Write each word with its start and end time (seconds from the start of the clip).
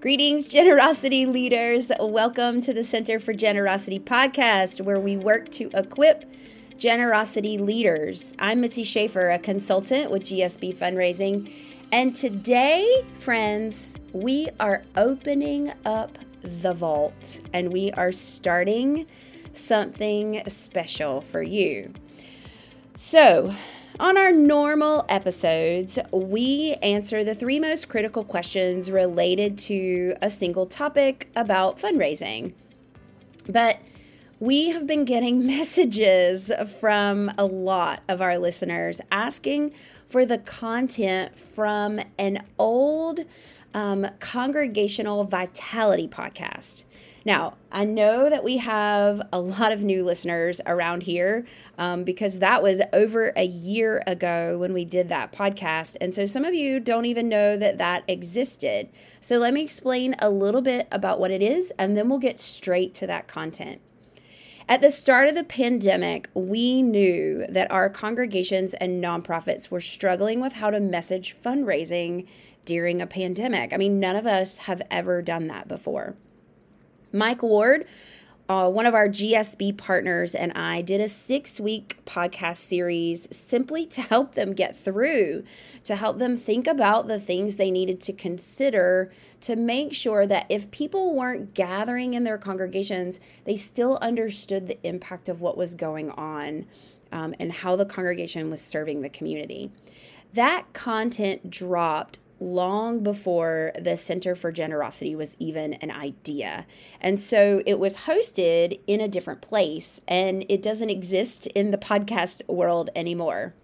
Greetings, 0.00 0.48
generosity 0.48 1.26
leaders. 1.26 1.92
Welcome 2.00 2.62
to 2.62 2.72
the 2.72 2.82
Center 2.82 3.20
for 3.20 3.34
Generosity 3.34 4.00
podcast, 4.00 4.80
where 4.80 4.98
we 4.98 5.18
work 5.18 5.50
to 5.50 5.68
equip 5.74 6.24
generosity 6.78 7.58
leaders. 7.58 8.32
I'm 8.38 8.62
Mitzi 8.62 8.84
Schaefer, 8.84 9.28
a 9.28 9.38
consultant 9.38 10.10
with 10.10 10.22
GSB 10.22 10.74
Fundraising. 10.74 11.52
And 11.92 12.16
today, 12.16 13.04
friends, 13.18 13.98
we 14.14 14.48
are 14.58 14.84
opening 14.96 15.70
up 15.84 16.16
the 16.40 16.72
vault 16.72 17.40
and 17.52 17.70
we 17.70 17.92
are 17.92 18.10
starting 18.10 19.04
something 19.52 20.42
special 20.46 21.20
for 21.20 21.42
you. 21.42 21.92
So, 22.96 23.54
on 24.00 24.16
our 24.16 24.32
normal 24.32 25.04
episodes, 25.10 25.98
we 26.10 26.74
answer 26.82 27.22
the 27.22 27.34
three 27.34 27.60
most 27.60 27.90
critical 27.90 28.24
questions 28.24 28.90
related 28.90 29.58
to 29.58 30.14
a 30.22 30.30
single 30.30 30.64
topic 30.64 31.28
about 31.36 31.78
fundraising. 31.78 32.54
But 33.46 33.78
we 34.38 34.70
have 34.70 34.86
been 34.86 35.04
getting 35.04 35.46
messages 35.46 36.50
from 36.80 37.30
a 37.36 37.44
lot 37.44 38.02
of 38.08 38.22
our 38.22 38.38
listeners 38.38 39.02
asking 39.12 39.72
for 40.08 40.24
the 40.24 40.38
content 40.38 41.38
from 41.38 42.00
an 42.18 42.42
old 42.58 43.20
um, 43.74 44.06
congregational 44.18 45.24
vitality 45.24 46.08
podcast. 46.08 46.84
Now, 47.24 47.54
I 47.70 47.84
know 47.84 48.30
that 48.30 48.42
we 48.42 48.56
have 48.56 49.20
a 49.30 49.38
lot 49.38 49.72
of 49.72 49.82
new 49.82 50.04
listeners 50.04 50.60
around 50.64 51.02
here 51.02 51.46
um, 51.76 52.02
because 52.04 52.38
that 52.38 52.62
was 52.62 52.80
over 52.94 53.32
a 53.36 53.44
year 53.44 54.02
ago 54.06 54.56
when 54.58 54.72
we 54.72 54.86
did 54.86 55.10
that 55.10 55.30
podcast. 55.30 55.96
And 56.00 56.14
so 56.14 56.24
some 56.24 56.44
of 56.44 56.54
you 56.54 56.80
don't 56.80 57.04
even 57.04 57.28
know 57.28 57.58
that 57.58 57.76
that 57.78 58.04
existed. 58.08 58.88
So 59.20 59.36
let 59.38 59.52
me 59.52 59.62
explain 59.62 60.14
a 60.20 60.30
little 60.30 60.62
bit 60.62 60.88
about 60.90 61.20
what 61.20 61.30
it 61.30 61.42
is, 61.42 61.72
and 61.78 61.96
then 61.96 62.08
we'll 62.08 62.18
get 62.18 62.38
straight 62.38 62.94
to 62.94 63.06
that 63.08 63.28
content. 63.28 63.82
At 64.66 64.80
the 64.80 64.90
start 64.90 65.28
of 65.28 65.34
the 65.34 65.44
pandemic, 65.44 66.30
we 66.32 66.80
knew 66.80 67.44
that 67.48 67.70
our 67.70 67.90
congregations 67.90 68.72
and 68.74 69.02
nonprofits 69.02 69.70
were 69.70 69.80
struggling 69.80 70.40
with 70.40 70.54
how 70.54 70.70
to 70.70 70.80
message 70.80 71.34
fundraising 71.34 72.26
during 72.64 73.02
a 73.02 73.06
pandemic. 73.06 73.72
I 73.72 73.76
mean, 73.76 73.98
none 73.98 74.16
of 74.16 74.26
us 74.26 74.58
have 74.58 74.80
ever 74.90 75.22
done 75.22 75.48
that 75.48 75.66
before. 75.66 76.14
Mike 77.12 77.42
Ward, 77.42 77.86
uh, 78.48 78.68
one 78.68 78.86
of 78.86 78.94
our 78.94 79.08
GSB 79.08 79.76
partners, 79.78 80.34
and 80.34 80.52
I 80.54 80.82
did 80.82 81.00
a 81.00 81.08
six 81.08 81.60
week 81.60 81.98
podcast 82.04 82.56
series 82.56 83.28
simply 83.36 83.86
to 83.86 84.00
help 84.02 84.34
them 84.34 84.54
get 84.54 84.74
through, 84.74 85.44
to 85.84 85.96
help 85.96 86.18
them 86.18 86.36
think 86.36 86.66
about 86.66 87.06
the 87.06 87.20
things 87.20 87.56
they 87.56 87.70
needed 87.70 88.00
to 88.02 88.12
consider 88.12 89.12
to 89.42 89.54
make 89.54 89.94
sure 89.94 90.26
that 90.26 90.46
if 90.48 90.70
people 90.70 91.14
weren't 91.14 91.54
gathering 91.54 92.14
in 92.14 92.24
their 92.24 92.38
congregations, 92.38 93.20
they 93.44 93.56
still 93.56 93.98
understood 94.02 94.66
the 94.66 94.84
impact 94.86 95.28
of 95.28 95.40
what 95.40 95.56
was 95.56 95.74
going 95.74 96.10
on 96.10 96.66
um, 97.12 97.34
and 97.38 97.52
how 97.52 97.76
the 97.76 97.86
congregation 97.86 98.50
was 98.50 98.60
serving 98.60 99.02
the 99.02 99.08
community. 99.08 99.70
That 100.34 100.72
content 100.72 101.50
dropped 101.50 102.18
long 102.40 103.02
before 103.02 103.70
the 103.78 103.96
Center 103.96 104.34
for 104.34 104.50
Generosity 104.50 105.14
was 105.14 105.36
even 105.38 105.74
an 105.74 105.90
idea. 105.90 106.66
And 107.00 107.20
so 107.20 107.62
it 107.66 107.78
was 107.78 107.98
hosted 107.98 108.80
in 108.86 109.00
a 109.00 109.08
different 109.08 109.42
place 109.42 110.00
and 110.08 110.44
it 110.48 110.62
doesn't 110.62 110.90
exist 110.90 111.46
in 111.48 111.70
the 111.70 111.78
podcast 111.78 112.46
world 112.48 112.90
anymore. 112.96 113.54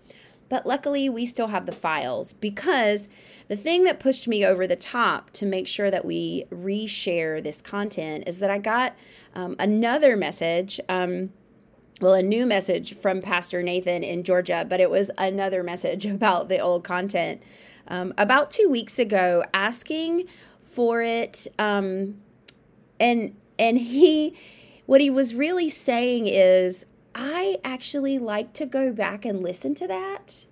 But 0.48 0.66
luckily, 0.66 1.08
we 1.08 1.26
still 1.26 1.48
have 1.48 1.66
the 1.66 1.72
files 1.72 2.32
because 2.34 3.08
the 3.48 3.56
thing 3.56 3.84
that 3.84 3.98
pushed 3.98 4.28
me 4.28 4.44
over 4.44 4.66
the 4.66 4.76
top 4.76 5.30
to 5.32 5.46
make 5.46 5.66
sure 5.66 5.90
that 5.90 6.04
we 6.04 6.44
reshare 6.50 7.42
this 7.42 7.60
content 7.60 8.24
is 8.28 8.38
that 8.38 8.50
I 8.50 8.58
got 8.58 8.94
um, 9.34 9.56
another 9.58 10.16
message. 10.16 10.80
Um, 10.88 11.30
well, 12.00 12.14
a 12.14 12.22
new 12.22 12.46
message 12.46 12.94
from 12.94 13.22
Pastor 13.22 13.62
Nathan 13.62 14.04
in 14.04 14.22
Georgia, 14.22 14.66
but 14.68 14.80
it 14.80 14.90
was 14.90 15.10
another 15.18 15.62
message 15.62 16.06
about 16.06 16.48
the 16.48 16.60
old 16.60 16.84
content 16.84 17.42
um, 17.88 18.12
about 18.18 18.50
two 18.50 18.68
weeks 18.68 18.98
ago 18.98 19.44
asking 19.54 20.26
for 20.60 21.02
it. 21.02 21.46
Um, 21.58 22.16
and 22.98 23.36
and 23.58 23.78
he, 23.78 24.36
what 24.86 25.00
he 25.00 25.10
was 25.10 25.34
really 25.34 25.68
saying 25.68 26.26
is, 26.26 26.84
I 27.14 27.56
actually 27.64 28.18
like 28.18 28.52
to 28.54 28.66
go 28.66 28.92
back 28.92 29.24
and 29.24 29.42
listen 29.42 29.74
to 29.76 29.86
that 29.86 30.46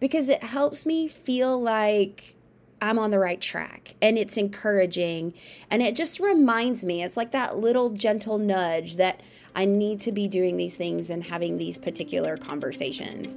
because 0.00 0.30
it 0.30 0.42
helps 0.42 0.86
me 0.86 1.08
feel 1.08 1.60
like 1.60 2.34
I'm 2.80 2.98
on 2.98 3.10
the 3.10 3.18
right 3.18 3.40
track 3.40 3.94
and 4.00 4.16
it's 4.16 4.36
encouraging. 4.36 5.34
And 5.70 5.82
it 5.82 5.96
just 5.96 6.20
reminds 6.20 6.84
me, 6.84 7.02
it's 7.02 7.16
like 7.16 7.32
that 7.32 7.58
little 7.58 7.90
gentle 7.90 8.38
nudge 8.38 8.96
that 8.96 9.20
I 9.54 9.64
need 9.64 10.00
to 10.00 10.12
be 10.12 10.28
doing 10.28 10.56
these 10.56 10.76
things 10.76 11.10
and 11.10 11.24
having 11.24 11.58
these 11.58 11.78
particular 11.78 12.36
conversations. 12.36 13.34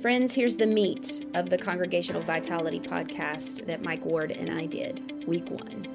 Friends, 0.00 0.32
here's 0.32 0.54
the 0.54 0.66
meat 0.66 1.26
of 1.34 1.50
the 1.50 1.58
Congregational 1.58 2.22
Vitality 2.22 2.78
podcast 2.78 3.66
that 3.66 3.82
Mike 3.82 4.04
Ward 4.04 4.30
and 4.30 4.48
I 4.48 4.64
did, 4.64 5.26
week 5.26 5.50
one. 5.50 5.88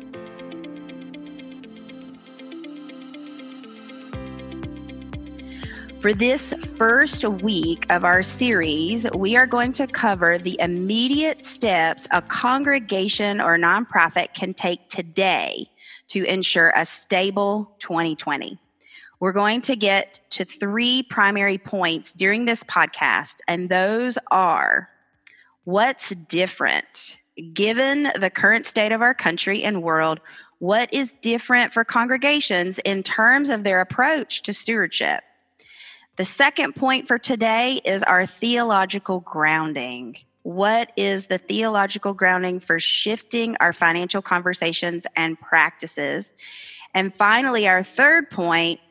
For 6.01 6.11
this 6.11 6.53
first 6.77 7.23
week 7.23 7.89
of 7.89 8.03
our 8.03 8.23
series, 8.23 9.09
we 9.11 9.37
are 9.37 9.47
going 9.47 9.71
to 9.71 9.87
cover 9.87 10.37
the 10.37 10.57
immediate 10.59 11.41
steps 11.41 12.05
a 12.11 12.21
congregation 12.21 13.39
or 13.39 13.57
nonprofit 13.57 14.33
can 14.33 14.53
take 14.53 14.89
today 14.89 15.65
to 16.09 16.25
ensure 16.25 16.73
a 16.75 16.83
stable 16.83 17.73
2020. 17.79 18.59
We're 19.23 19.31
going 19.31 19.61
to 19.61 19.77
get 19.77 20.19
to 20.31 20.43
three 20.43 21.01
primary 21.01 21.57
points 21.57 22.11
during 22.11 22.43
this 22.43 22.61
podcast, 22.65 23.37
and 23.47 23.69
those 23.69 24.17
are 24.31 24.89
what's 25.63 26.09
different 26.09 27.21
given 27.53 28.09
the 28.19 28.29
current 28.29 28.65
state 28.65 28.91
of 28.91 29.01
our 29.01 29.13
country 29.13 29.63
and 29.63 29.81
world. 29.81 30.19
What 30.59 30.93
is 30.93 31.13
different 31.13 31.71
for 31.73 31.85
congregations 31.85 32.79
in 32.79 33.01
terms 33.01 33.49
of 33.49 33.63
their 33.63 33.79
approach 33.79 34.41
to 34.41 34.51
stewardship? 34.51 35.23
The 36.17 36.25
second 36.25 36.75
point 36.75 37.07
for 37.07 37.17
today 37.17 37.79
is 37.85 38.03
our 38.03 38.25
theological 38.25 39.21
grounding. 39.21 40.17
What 40.41 40.91
is 40.97 41.27
the 41.27 41.37
theological 41.37 42.13
grounding 42.13 42.59
for 42.59 42.77
shifting 42.77 43.55
our 43.61 43.71
financial 43.71 44.21
conversations 44.21 45.07
and 45.15 45.39
practices? 45.39 46.33
And 46.93 47.15
finally, 47.15 47.69
our 47.69 47.83
third 47.83 48.29
point 48.29 48.81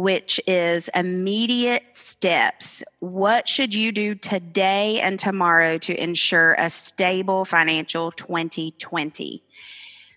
which 0.00 0.40
is 0.46 0.88
immediate 0.94 1.82
steps. 1.92 2.82
What 3.00 3.46
should 3.46 3.74
you 3.74 3.92
do 3.92 4.14
today 4.14 4.98
and 4.98 5.20
tomorrow 5.20 5.76
to 5.76 6.02
ensure 6.02 6.54
a 6.54 6.70
stable 6.70 7.44
financial 7.44 8.10
2020? 8.12 9.42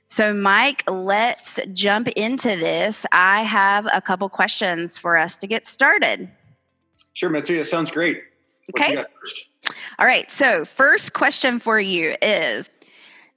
So, 0.07 0.33
Mike, 0.33 0.83
let's 0.87 1.59
jump 1.73 2.07
into 2.07 2.47
this. 2.47 3.05
I 3.11 3.43
have 3.43 3.85
a 3.93 3.99
couple 3.99 4.29
questions 4.29 4.97
for 4.97 5.17
us 5.17 5.35
to 5.37 5.47
get 5.47 5.65
started. 5.65 6.31
Sure, 7.11 7.29
Mitzi, 7.29 7.57
that 7.57 7.65
sounds 7.65 7.91
great. 7.91 8.23
Okay. 8.73 9.03
All 9.99 10.05
right. 10.05 10.31
So, 10.31 10.63
first 10.63 11.11
question 11.11 11.59
for 11.59 11.77
you 11.77 12.15
is 12.21 12.69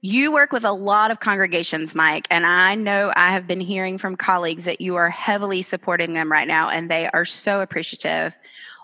you 0.01 0.31
work 0.31 0.51
with 0.51 0.63
a 0.63 0.71
lot 0.71 1.09
of 1.09 1.19
congregations, 1.19 1.95
Mike, 1.95 2.27
and 2.29 2.45
I 2.45 2.75
know 2.75 3.11
I 3.15 3.31
have 3.31 3.47
been 3.47 3.59
hearing 3.59 3.97
from 3.97 4.15
colleagues 4.15 4.65
that 4.65 4.79
you 4.79 4.95
are 4.95 5.09
heavily 5.09 5.61
supporting 5.61 6.13
them 6.13 6.31
right 6.31 6.47
now, 6.47 6.69
and 6.69 6.89
they 6.89 7.09
are 7.09 7.25
so 7.25 7.61
appreciative. 7.61 8.37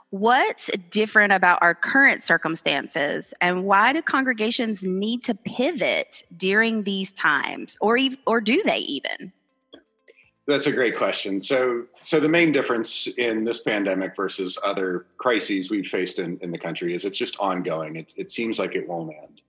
What's 0.09 0.69
different 0.89 1.33
about 1.33 1.59
our 1.61 1.75
current 1.75 2.21
circumstances, 2.21 3.33
and 3.41 3.63
why 3.63 3.93
do 3.93 4.01
congregations 4.01 4.83
need 4.83 5.23
to 5.25 5.35
pivot 5.35 6.23
during 6.35 6.83
these 6.83 7.11
times, 7.13 7.77
or 7.79 7.99
or 8.25 8.41
do 8.41 8.63
they 8.63 8.79
even? 8.79 9.31
That's 10.45 10.65
a 10.65 10.73
great 10.73 10.97
question. 10.97 11.39
So, 11.39 11.85
so 11.95 12.19
the 12.19 12.27
main 12.27 12.51
difference 12.51 13.07
in 13.17 13.45
this 13.45 13.63
pandemic 13.63 14.13
versus 14.13 14.57
other 14.61 15.05
crises 15.17 15.69
we've 15.69 15.87
faced 15.87 16.19
in, 16.19 16.37
in 16.41 16.51
the 16.51 16.57
country 16.57 16.93
is 16.93 17.05
it's 17.05 17.17
just 17.17 17.37
ongoing. 17.39 17.95
It, 17.95 18.13
it 18.17 18.29
seems 18.29 18.59
like 18.59 18.75
it 18.75 18.85
won't 18.85 19.15
end 19.23 19.41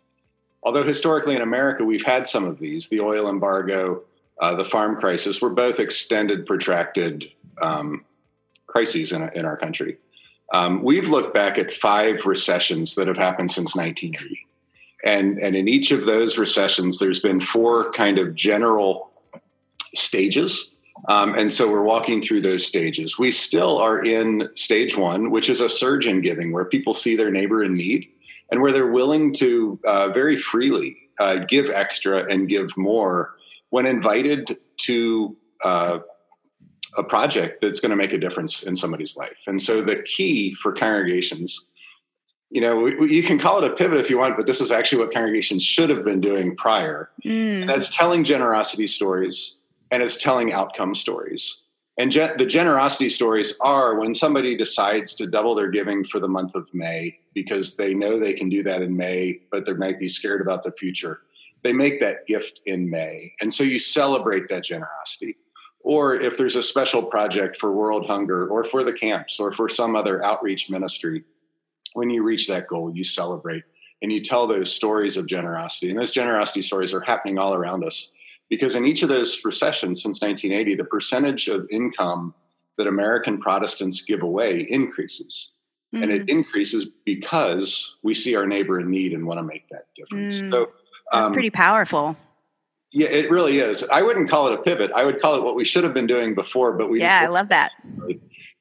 although 0.64 0.82
historically 0.82 1.37
in 1.37 1.43
America 1.43 1.84
we've 1.84 2.05
had 2.05 2.26
some 2.26 2.44
of 2.44 2.58
these, 2.58 2.88
the 2.88 3.00
oil 3.00 3.28
embargo, 3.28 4.02
uh, 4.40 4.55
the 4.55 4.64
farm 4.64 4.96
crisis, 4.96 5.40
were 5.40 5.50
both 5.50 5.78
extended, 5.78 6.46
protracted 6.46 7.31
um, 7.62 8.05
crises 8.66 9.12
in, 9.12 9.28
in 9.34 9.44
our 9.44 9.56
country. 9.56 9.99
Um, 10.52 10.82
we've 10.82 11.08
looked 11.08 11.34
back 11.34 11.58
at 11.58 11.72
five 11.72 12.26
recessions 12.26 12.94
that 12.96 13.08
have 13.08 13.16
happened 13.16 13.50
since 13.50 13.76
1980. 13.76 14.46
And, 15.05 15.38
and 15.38 15.55
in 15.55 15.69
each 15.69 15.90
of 15.90 16.06
those 16.06 16.38
recessions, 16.38 16.99
there's 16.99 17.20
been 17.20 17.40
four 17.40 17.90
kind 17.93 18.19
of 18.19 18.34
general 18.34 19.10
stages. 19.94 20.70
Um, 21.08 21.34
and 21.34 21.52
so 21.52 21.70
we're 21.70 21.82
walking 21.82 22.22
through 22.22 22.40
those 22.40 22.64
stages. 22.64 23.19
We 23.19 23.31
still 23.31 23.78
are 23.78 24.02
in 24.02 24.49
stage 24.55 24.96
one, 24.96 25.31
which 25.31 25.50
is 25.50 25.60
a 25.60 25.69
surge 25.69 26.06
in 26.06 26.22
giving, 26.22 26.52
where 26.52 26.64
people 26.64 26.94
see 26.94 27.17
their 27.17 27.31
neighbor 27.31 27.62
in 27.62 27.75
need 27.75 28.13
and 28.50 28.61
where 28.61 28.73
they're 28.73 28.91
willing 28.91 29.32
to 29.35 29.79
uh, 29.85 30.08
very 30.11 30.37
freely 30.37 30.96
uh, 31.19 31.38
give 31.38 31.70
extra 31.70 32.25
and 32.31 32.49
give 32.49 32.76
more 32.76 33.35
when 33.70 33.87
invited 33.87 34.56
to 34.79 35.37
uh, 35.64 35.99
a 36.96 37.05
project 37.05 37.61
that's 37.61 37.81
going 37.81 37.91
to 37.91 37.96
make 37.96 38.12
a 38.12 38.19
difference 38.19 38.62
in 38.62 38.76
somebody's 38.76 39.17
life. 39.17 39.37
And 39.46 39.61
so 39.61 39.82
the 39.82 40.02
key 40.02 40.55
for 40.55 40.73
congregations, 40.73 41.67
you 42.50 42.61
know, 42.61 42.76
we, 42.76 42.94
we, 42.96 43.12
you 43.12 43.23
can 43.23 43.38
call 43.38 43.58
it 43.58 43.64
a 43.64 43.75
pivot 43.75 43.99
if 43.99 44.11
you 44.11 44.19
want, 44.19 44.37
but 44.37 44.46
this 44.46 44.61
is 44.61 44.70
actually 44.70 44.99
what 44.99 45.12
congregations 45.12 45.62
should 45.62 45.91
have 45.91 46.05
been 46.05 46.20
doing 46.20 46.56
prior. 46.56 47.11
Mm. 47.25 47.67
That's 47.67 47.94
telling 47.94 48.25
generosity 48.25 48.87
stories 48.87 49.58
and 49.91 50.02
it's 50.02 50.17
telling 50.17 50.52
outcome 50.52 50.94
stories. 50.94 51.62
And 51.99 52.11
ge- 52.11 52.37
the 52.38 52.46
generosity 52.46 53.08
stories 53.08 53.56
are 53.61 53.99
when 53.99 54.14
somebody 54.14 54.56
decides 54.56 55.14
to 55.17 55.26
double 55.26 55.55
their 55.55 55.69
giving 55.69 56.05
for 56.05 56.19
the 56.20 56.29
month 56.29 56.55
of 56.55 56.73
May 56.75 57.19
because 57.34 57.76
they 57.76 57.94
know 57.94 58.19
they 58.19 58.32
can 58.32 58.48
do 58.48 58.62
that 58.62 58.82
in 58.82 58.96
May, 58.96 59.40
but 59.50 59.66
they 59.66 59.75
might 59.75 59.98
be 59.98 60.08
scared 60.08 60.40
about 60.40 60.62
the 60.62 60.72
future. 60.72 61.22
They 61.62 61.72
make 61.72 62.00
that 62.00 62.26
gift 62.26 62.60
in 62.66 62.88
May. 62.88 63.34
And 63.40 63.52
so 63.52 63.64
you 63.64 63.78
celebrate 63.78 64.48
that 64.48 64.64
generosity. 64.64 65.36
Or 65.81 66.14
if 66.14 66.38
there's 66.38 66.56
a 66.56 66.62
special 66.62 67.02
project 67.02 67.56
for 67.56 67.72
World 67.72 68.06
Hunger 68.06 68.48
or 68.48 68.64
for 68.64 68.82
the 68.82 68.92
camps 68.92 69.38
or 69.38 69.52
for 69.52 69.69
some 69.69 69.96
other 69.96 70.25
outreach 70.25 70.70
ministry, 70.70 71.25
when 71.94 72.10
you 72.10 72.22
reach 72.22 72.48
that 72.48 72.69
goal, 72.69 72.94
you 72.94 73.04
celebrate 73.04 73.64
and 74.02 74.12
you 74.12 74.20
tell 74.20 74.46
those 74.46 74.72
stories 74.72 75.16
of 75.16 75.26
generosity. 75.26 75.90
And 75.90 75.98
those 75.98 76.12
generosity 76.12 76.62
stories 76.62 76.92
are 76.92 77.00
happening 77.00 77.38
all 77.38 77.54
around 77.54 77.84
us 77.84 78.10
because 78.50 78.75
in 78.75 78.86
each 78.86 79.02
of 79.02 79.08
those 79.08 79.42
recessions 79.44 80.02
since 80.02 80.20
1980, 80.20 80.75
the 80.76 80.84
percentage 80.84 81.48
of 81.48 81.66
income 81.70 82.34
that 82.76 82.86
American 82.86 83.38
Protestants 83.38 84.02
give 84.02 84.22
away 84.22 84.66
increases. 84.69 85.54
Mm-hmm. 85.94 86.02
And 86.02 86.12
it 86.12 86.26
mm. 86.26 86.31
increases 86.31 86.87
because 87.05 87.96
we 88.02 88.14
see 88.14 88.35
our 88.35 88.46
neighbor 88.46 88.81
in 88.81 88.91
need 88.91 89.12
and 89.12 89.26
want 89.26 89.38
to 89.38 89.44
make 89.44 89.69
that 89.69 89.85
difference. 89.96 90.43
Mm, 90.43 90.52
so 90.52 90.70
that's 91.12 91.26
um, 91.29 91.32
pretty 91.32 91.50
powerful. 91.50 92.17
Yeah, 92.91 93.08
it 93.08 93.31
really 93.31 93.58
is. 93.58 93.88
I 93.88 94.02
wouldn't 94.02 94.29
call 94.29 94.49
it 94.49 94.55
a 94.55 94.62
pivot. 94.62 94.91
I 94.93 95.05
would 95.05 95.20
call 95.20 95.37
it 95.37 95.43
what 95.43 95.56
we 95.56 95.64
should 95.64 95.85
have 95.85 95.94
been 95.94 96.06
doing 96.06 96.35
before, 96.35 96.73
but 96.73 96.88
we 96.88 97.00
Yeah, 97.00 97.23
I 97.23 97.26
love 97.26 97.49
that. 97.49 97.73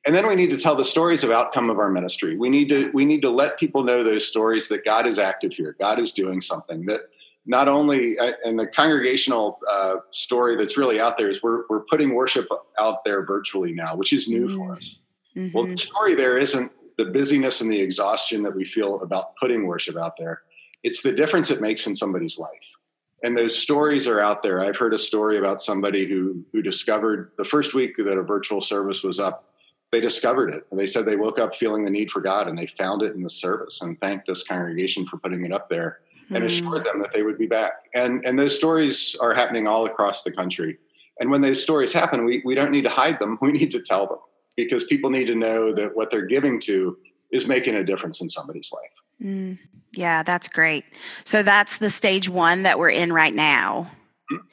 And 0.05 0.13
then 0.13 0.27
we 0.27 0.35
need 0.35 0.49
to 0.49 0.57
tell 0.57 0.75
the 0.75 0.83
stories 0.83 1.23
of 1.23 1.31
outcome 1.31 1.69
of 1.69 1.79
our 1.79 1.89
ministry. 1.89 2.35
We 2.35 2.49
need 2.49 2.67
to 2.69 2.91
we 2.93 3.05
need 3.05 3.21
to 3.21 3.29
let 3.29 3.57
people 3.57 3.83
know 3.83 4.03
those 4.03 4.27
stories 4.27 4.67
that 4.67 4.83
God 4.83 5.07
is 5.07 5.17
active 5.17 5.53
here. 5.53 5.75
God 5.79 5.99
is 5.99 6.11
doing 6.11 6.41
something 6.41 6.85
that 6.87 7.01
not 7.45 7.67
only 7.67 8.17
uh, 8.19 8.33
and 8.45 8.59
the 8.59 8.67
congregational 8.67 9.59
uh, 9.69 9.97
story 10.11 10.55
that's 10.55 10.77
really 10.77 10.99
out 10.99 11.17
there 11.17 11.29
is 11.29 11.41
we're 11.43 11.63
we're 11.69 11.81
putting 11.81 12.13
worship 12.13 12.47
out 12.77 13.05
there 13.05 13.25
virtually 13.25 13.71
now, 13.71 13.95
which 13.95 14.13
is 14.13 14.27
new 14.27 14.47
mm-hmm. 14.47 14.57
for 14.57 14.73
us. 14.73 14.95
Mm-hmm. 15.35 15.57
Well, 15.57 15.67
the 15.67 15.77
story 15.77 16.15
there 16.15 16.37
isn't 16.37 16.71
the 16.97 17.05
busyness 17.05 17.61
and 17.61 17.71
the 17.71 17.81
exhaustion 17.81 18.43
that 18.43 18.55
we 18.55 18.65
feel 18.65 19.01
about 19.01 19.35
putting 19.37 19.65
worship 19.65 19.97
out 19.97 20.17
there. 20.17 20.41
It's 20.83 21.01
the 21.01 21.13
difference 21.13 21.49
it 21.49 21.61
makes 21.61 21.87
in 21.87 21.95
somebody's 21.95 22.37
life. 22.37 22.75
And 23.23 23.37
those 23.37 23.57
stories 23.57 24.05
are 24.05 24.19
out 24.19 24.43
there. 24.43 24.61
I've 24.61 24.75
heard 24.75 24.93
a 24.93 24.99
story 24.99 25.37
about 25.37 25.61
somebody 25.61 26.05
who 26.05 26.43
who 26.51 26.61
discovered 26.61 27.31
the 27.37 27.45
first 27.45 27.73
week 27.73 27.95
that 27.97 28.17
a 28.17 28.23
virtual 28.23 28.59
service 28.59 29.01
was 29.01 29.19
up, 29.19 29.53
they 29.91 30.01
discovered 30.01 30.51
it. 30.51 30.65
And 30.69 30.79
they 30.79 30.85
said 30.85 31.05
they 31.05 31.15
woke 31.15 31.39
up 31.39 31.55
feeling 31.55 31.85
the 31.85 31.91
need 31.91 32.11
for 32.11 32.19
God 32.19 32.49
and 32.49 32.57
they 32.57 32.67
found 32.67 33.01
it 33.01 33.15
in 33.15 33.23
the 33.23 33.29
service 33.29 33.81
and 33.81 33.99
thanked 34.01 34.27
this 34.27 34.43
congregation 34.43 35.05
for 35.05 35.17
putting 35.17 35.45
it 35.45 35.53
up 35.53 35.69
there 35.69 35.99
and 36.31 36.43
assured 36.43 36.79
hmm. 36.79 36.83
them 36.83 36.99
that 37.01 37.13
they 37.13 37.23
would 37.23 37.37
be 37.37 37.47
back. 37.47 37.89
And 37.93 38.25
and 38.25 38.37
those 38.37 38.55
stories 38.55 39.15
are 39.21 39.33
happening 39.33 39.67
all 39.67 39.85
across 39.85 40.23
the 40.23 40.31
country. 40.31 40.77
And 41.19 41.31
when 41.31 41.41
those 41.41 41.61
stories 41.63 41.93
happen, 41.93 42.25
we, 42.25 42.41
we 42.43 42.55
don't 42.55 42.71
need 42.71 42.85
to 42.85 42.89
hide 42.89 43.19
them. 43.19 43.37
We 43.41 43.51
need 43.51 43.71
to 43.71 43.81
tell 43.81 44.07
them 44.07 44.17
because 44.55 44.83
people 44.85 45.09
need 45.09 45.27
to 45.27 45.35
know 45.35 45.73
that 45.73 45.95
what 45.95 46.09
they're 46.09 46.25
giving 46.25 46.59
to 46.61 46.97
is 47.31 47.47
making 47.47 47.75
a 47.75 47.83
difference 47.83 48.21
in 48.21 48.29
somebody's 48.29 48.71
life. 48.71 49.27
Mm, 49.29 49.57
yeah, 49.93 50.23
that's 50.23 50.47
great. 50.47 50.85
So 51.25 51.43
that's 51.43 51.77
the 51.77 51.89
stage 51.89 52.29
one 52.29 52.63
that 52.63 52.77
we're 52.77 52.91
in 52.91 53.11
right 53.11 53.33
now. 53.33 53.89
Mm-hmm. 54.31 54.45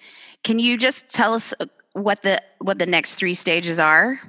Can 0.42 0.58
you 0.58 0.78
just 0.78 1.08
tell 1.08 1.34
us 1.34 1.52
uh, 1.60 1.66
what 1.92 2.22
the 2.22 2.40
what 2.58 2.78
the 2.78 2.86
next 2.86 3.16
three 3.16 3.34
stages 3.34 3.78
are? 3.78 4.20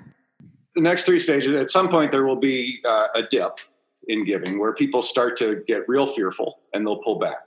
The 0.75 0.81
next 0.81 1.06
three 1.06 1.19
stages. 1.19 1.56
At 1.56 1.69
some 1.69 1.89
point, 1.89 2.12
there 2.12 2.25
will 2.25 2.38
be 2.38 2.79
uh, 2.85 3.07
a 3.15 3.24
dip 3.24 3.59
in 4.07 4.25
giving 4.25 4.59
where 4.59 4.74
people 4.74 5.01
start 5.01 5.38
to 5.38 5.63
get 5.67 5.88
real 5.88 6.07
fearful 6.07 6.59
and 6.74 6.85
they'll 6.85 7.01
pull 7.01 7.19
back. 7.19 7.39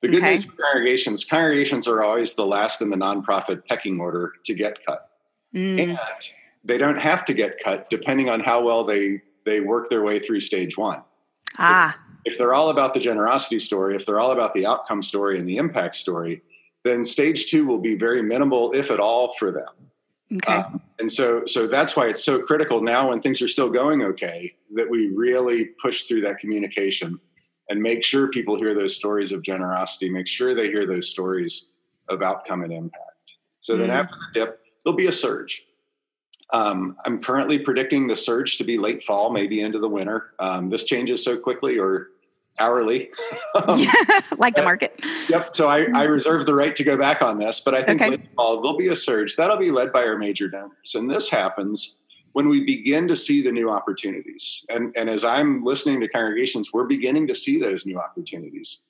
The 0.00 0.08
good 0.08 0.22
okay. 0.22 0.36
news 0.36 0.46
for 0.46 0.52
congregations, 0.52 1.24
congregations 1.24 1.86
are 1.86 2.02
always 2.02 2.34
the 2.34 2.46
last 2.46 2.80
in 2.80 2.88
the 2.88 2.96
nonprofit 2.96 3.66
pecking 3.66 4.00
order 4.00 4.32
to 4.44 4.54
get 4.54 4.78
cut. 4.86 5.10
Mm. 5.54 5.82
And 5.82 5.98
they 6.64 6.78
don't 6.78 6.98
have 6.98 7.24
to 7.24 7.34
get 7.34 7.58
cut 7.62 7.88
depending 7.90 8.28
on 8.28 8.40
how 8.40 8.62
well 8.62 8.84
they 8.84 9.22
they 9.44 9.60
work 9.60 9.88
their 9.88 10.02
way 10.02 10.18
through 10.18 10.40
stage 10.40 10.76
one. 10.76 11.02
Ah. 11.58 11.98
If, 12.24 12.34
if 12.34 12.38
they're 12.38 12.54
all 12.54 12.68
about 12.68 12.94
the 12.94 13.00
generosity 13.00 13.58
story, 13.58 13.96
if 13.96 14.04
they're 14.04 14.20
all 14.20 14.32
about 14.32 14.54
the 14.54 14.66
outcome 14.66 15.02
story 15.02 15.38
and 15.38 15.48
the 15.48 15.56
impact 15.56 15.96
story, 15.96 16.42
then 16.84 17.04
stage 17.04 17.50
two 17.50 17.66
will 17.66 17.78
be 17.78 17.96
very 17.96 18.22
minimal, 18.22 18.72
if 18.72 18.90
at 18.90 19.00
all, 19.00 19.34
for 19.38 19.50
them. 19.50 19.68
Okay. 20.32 20.52
Um, 20.52 20.80
and 21.00 21.10
so, 21.10 21.44
so 21.46 21.66
that's 21.66 21.96
why 21.96 22.06
it's 22.06 22.22
so 22.22 22.40
critical 22.42 22.82
now 22.82 23.08
when 23.08 23.20
things 23.20 23.42
are 23.42 23.48
still 23.48 23.68
going 23.68 24.02
okay 24.02 24.54
that 24.74 24.88
we 24.88 25.08
really 25.08 25.66
push 25.82 26.04
through 26.04 26.20
that 26.20 26.38
communication 26.38 27.18
and 27.68 27.80
make 27.80 28.04
sure 28.04 28.28
people 28.28 28.56
hear 28.56 28.74
those 28.74 28.94
stories 28.94 29.32
of 29.32 29.42
generosity, 29.42 30.08
make 30.10 30.28
sure 30.28 30.54
they 30.54 30.68
hear 30.68 30.86
those 30.86 31.10
stories 31.10 31.70
of 32.08 32.22
outcome 32.22 32.62
and 32.62 32.72
impact. 32.72 33.06
So 33.60 33.74
mm 33.74 33.78
then 33.78 33.90
after 33.90 34.14
the 34.14 34.40
dip, 34.40 34.60
there'll 34.84 34.96
be 34.96 35.06
a 35.06 35.12
surge. 35.12 35.64
Um, 36.52 36.96
I'm 37.04 37.22
currently 37.22 37.58
predicting 37.58 38.06
the 38.06 38.16
surge 38.16 38.58
to 38.58 38.64
be 38.64 38.78
late 38.78 39.04
fall, 39.04 39.30
maybe 39.30 39.60
into 39.60 39.78
the 39.78 39.88
winter. 39.88 40.32
Um, 40.38 40.68
this 40.68 40.84
changes 40.84 41.24
so 41.24 41.38
quickly, 41.38 41.78
or 41.78 42.08
hourly. 42.58 43.10
um, 43.66 43.82
like 44.38 44.54
the 44.54 44.62
market. 44.62 44.98
Yep. 45.28 45.54
So 45.54 45.68
I, 45.68 45.86
I, 45.94 46.04
reserve 46.04 46.46
the 46.46 46.54
right 46.54 46.74
to 46.76 46.84
go 46.84 46.96
back 46.96 47.22
on 47.22 47.38
this, 47.38 47.60
but 47.60 47.74
I 47.74 47.82
think 47.82 48.00
okay. 48.00 48.10
late 48.10 48.28
fall 48.36 48.60
there'll 48.60 48.76
be 48.76 48.88
a 48.88 48.96
surge 48.96 49.36
that'll 49.36 49.56
be 49.56 49.70
led 49.70 49.92
by 49.92 50.04
our 50.06 50.18
major 50.18 50.48
donors, 50.48 50.94
and 50.94 51.10
this 51.10 51.28
happens 51.28 51.96
when 52.32 52.48
we 52.48 52.64
begin 52.64 53.08
to 53.08 53.16
see 53.16 53.42
the 53.42 53.52
new 53.52 53.70
opportunities. 53.70 54.64
And 54.68 54.94
and 54.96 55.08
as 55.08 55.24
I'm 55.24 55.64
listening 55.64 56.00
to 56.00 56.08
congregations, 56.08 56.72
we're 56.72 56.86
beginning 56.86 57.26
to 57.28 57.34
see 57.34 57.58
those 57.58 57.86
new 57.86 57.98
opportunities. 57.98 58.82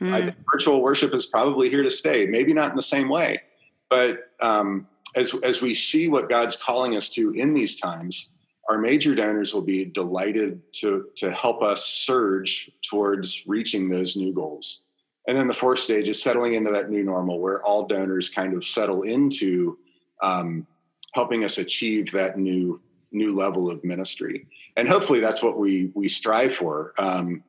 Mm. 0.00 0.12
I 0.12 0.22
think 0.22 0.36
virtual 0.50 0.82
worship 0.82 1.14
is 1.14 1.26
probably 1.26 1.68
here 1.68 1.82
to 1.82 1.90
stay. 1.90 2.26
Maybe 2.26 2.54
not 2.54 2.70
in 2.70 2.76
the 2.76 2.82
same 2.82 3.08
way, 3.08 3.42
but 3.88 4.30
um, 4.40 4.86
as 5.16 5.34
as 5.42 5.60
we 5.60 5.74
see 5.74 6.08
what 6.08 6.28
God's 6.28 6.56
calling 6.56 6.96
us 6.96 7.10
to 7.10 7.30
in 7.30 7.54
these 7.54 7.76
times 7.76 8.30
our 8.70 8.78
major 8.78 9.16
donors 9.16 9.52
will 9.52 9.62
be 9.62 9.84
delighted 9.84 10.62
to, 10.72 11.08
to 11.16 11.32
help 11.32 11.60
us 11.60 11.84
surge 11.86 12.70
towards 12.88 13.44
reaching 13.48 13.88
those 13.88 14.16
new 14.16 14.32
goals. 14.32 14.82
And 15.26 15.36
then 15.36 15.48
the 15.48 15.54
fourth 15.54 15.80
stage 15.80 16.08
is 16.08 16.22
settling 16.22 16.54
into 16.54 16.70
that 16.70 16.88
new 16.88 17.02
normal 17.02 17.40
where 17.40 17.64
all 17.64 17.88
donors 17.88 18.28
kind 18.28 18.54
of 18.54 18.64
settle 18.64 19.02
into 19.02 19.76
um, 20.22 20.68
helping 21.14 21.42
us 21.44 21.58
achieve 21.58 22.12
that 22.12 22.38
new 22.38 22.80
new 23.12 23.34
level 23.34 23.68
of 23.68 23.82
ministry. 23.82 24.46
And 24.76 24.88
hopefully 24.88 25.18
that's 25.18 25.42
what 25.42 25.58
we 25.58 25.90
we 25.94 26.08
strive 26.08 26.54
for. 26.54 26.92
Um, 26.96 27.42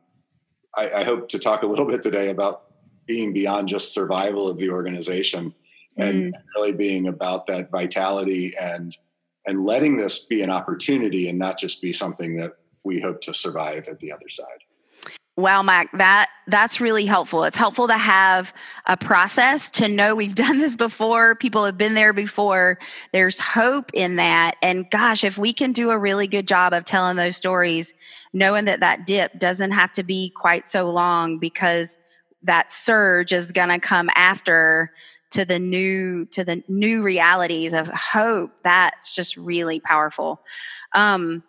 I, 0.75 0.89
I, 0.89 1.03
hope 1.03 1.29
to 1.29 1.39
talk 1.39 1.61
a 1.61 1.67
little 1.67 1.85
bit 1.85 2.01
today 2.01 2.29
about 2.29 2.63
being 3.05 3.31
beyond 3.31 3.67
just 3.67 3.93
survival 3.93 4.49
of 4.49 4.57
the 4.57 4.71
organization 4.71 5.53
and 5.97 6.33
mm. 6.33 6.37
really 6.55 6.71
being 6.71 7.07
about 7.07 7.45
that 7.47 7.71
vitality 7.71 8.53
and 8.59 8.95
and 9.47 9.63
letting 9.65 9.97
this 9.97 10.25
be 10.25 10.43
an 10.43 10.51
opportunity 10.51 11.27
and 11.27 11.39
not 11.39 11.57
just 11.57 11.81
be 11.81 11.91
something 11.91 12.35
that 12.35 12.51
we 12.83 12.99
hope 12.99 13.21
to 13.21 13.33
survive 13.33 13.87
at 13.87 13.99
the 13.99 14.11
other 14.11 14.29
side. 14.29 14.63
Wow, 15.37 15.63
Mac, 15.63 15.89
that 15.93 16.29
that's 16.47 16.81
really 16.81 17.05
helpful. 17.05 17.45
It's 17.45 17.57
helpful 17.57 17.87
to 17.87 17.97
have 17.97 18.53
a 18.85 18.97
process 18.97 19.71
to 19.71 19.87
know 19.87 20.13
we've 20.13 20.35
done 20.47 20.59
this 20.59 20.75
before, 20.75 21.35
people 21.35 21.63
have 21.63 21.77
been 21.77 21.93
there 21.93 22.13
before. 22.13 22.77
There's 23.13 23.39
hope 23.39 23.91
in 23.93 24.17
that. 24.17 24.57
And 24.61 24.89
gosh, 24.91 25.23
if 25.23 25.37
we 25.37 25.53
can 25.53 25.71
do 25.71 25.89
a 25.89 25.97
really 25.97 26.27
good 26.27 26.47
job 26.47 26.73
of 26.73 26.85
telling 26.85 27.15
those 27.15 27.37
stories, 27.37 27.93
knowing 28.33 28.65
that 28.65 28.81
that 28.81 29.05
dip 29.05 29.39
doesn't 29.39 29.71
have 29.71 29.91
to 29.93 30.03
be 30.03 30.31
quite 30.35 30.67
so 30.67 30.89
long 30.89 31.39
because 31.39 31.97
that 32.43 32.69
surge 32.69 33.31
is 33.31 33.51
going 33.51 33.69
to 33.69 33.79
come 33.79 34.09
after 34.15 34.91
to 35.31 35.45
the 35.45 35.59
new 35.59 36.25
to 36.27 36.43
the 36.43 36.63
new 36.67 37.01
realities 37.01 37.73
of 37.73 37.87
hope 37.87 38.51
that's 38.63 39.13
just 39.13 39.37
really 39.37 39.79
powerful 39.79 40.41
um, 40.93 41.43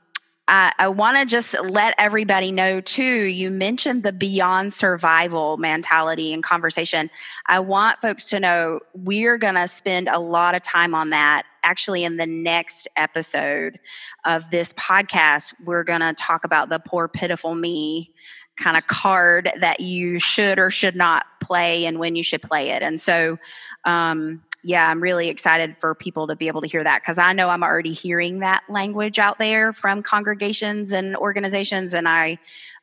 I, 0.48 0.72
I 0.78 0.88
want 0.88 1.16
to 1.18 1.24
just 1.24 1.58
let 1.62 1.94
everybody 1.98 2.50
know 2.50 2.80
too. 2.80 3.02
You 3.02 3.50
mentioned 3.50 4.02
the 4.02 4.12
beyond 4.12 4.72
survival 4.72 5.56
mentality 5.56 6.32
and 6.32 6.42
conversation. 6.42 7.10
I 7.46 7.60
want 7.60 8.00
folks 8.00 8.24
to 8.26 8.40
know 8.40 8.80
we're 8.94 9.38
going 9.38 9.54
to 9.54 9.68
spend 9.68 10.08
a 10.08 10.18
lot 10.18 10.54
of 10.54 10.62
time 10.62 10.94
on 10.94 11.10
that. 11.10 11.44
Actually, 11.62 12.04
in 12.04 12.16
the 12.16 12.26
next 12.26 12.88
episode 12.96 13.78
of 14.24 14.50
this 14.50 14.72
podcast, 14.72 15.54
we're 15.64 15.84
going 15.84 16.00
to 16.00 16.12
talk 16.12 16.44
about 16.44 16.68
the 16.68 16.80
poor, 16.80 17.06
pitiful 17.08 17.54
me 17.54 18.12
kind 18.56 18.76
of 18.76 18.86
card 18.86 19.50
that 19.60 19.80
you 19.80 20.18
should 20.18 20.58
or 20.58 20.70
should 20.70 20.94
not 20.94 21.26
play 21.40 21.86
and 21.86 21.98
when 21.98 22.16
you 22.16 22.22
should 22.22 22.42
play 22.42 22.70
it. 22.70 22.82
And 22.82 23.00
so, 23.00 23.38
um, 23.84 24.42
yeah, 24.62 24.88
I'm 24.88 25.02
really 25.02 25.28
excited 25.28 25.76
for 25.78 25.94
people 25.94 26.28
to 26.28 26.36
be 26.36 26.46
able 26.46 26.60
to 26.60 26.68
hear 26.68 26.84
that 26.84 27.02
because 27.02 27.18
I 27.18 27.32
know 27.32 27.48
I'm 27.48 27.64
already 27.64 27.92
hearing 27.92 28.40
that 28.40 28.62
language 28.68 29.18
out 29.18 29.38
there 29.38 29.72
from 29.72 30.02
congregations 30.02 30.92
and 30.92 31.16
organizations, 31.16 31.94
and 31.94 32.08
I 32.08 32.38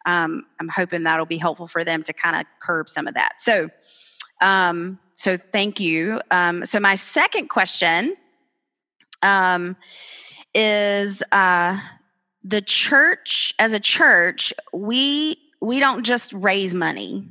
um, 0.05 0.45
I'm 0.59 0.67
hoping 0.67 1.03
that'll 1.03 1.25
be 1.25 1.38
helpful 1.38 1.67
for 1.67 1.83
them 1.83 2.03
to 2.03 2.13
kind 2.13 2.35
of 2.35 2.45
curb 2.59 2.89
some 2.89 3.07
of 3.07 3.13
that. 3.13 3.39
So. 3.39 3.69
Um, 4.41 4.99
so 5.15 5.35
thank 5.35 5.81
you. 5.81 6.21
Um, 6.31 6.65
so 6.65 6.79
my 6.79 6.95
second 6.95 7.49
question 7.49 8.15
um, 9.21 9.75
is 10.55 11.21
uh, 11.33 11.77
the 12.45 12.61
church 12.61 13.53
as 13.59 13.73
a 13.73 13.81
church 13.81 14.53
we 14.71 15.38
we 15.61 15.79
don't 15.79 16.03
just 16.03 16.33
raise 16.33 16.73
money 16.73 17.27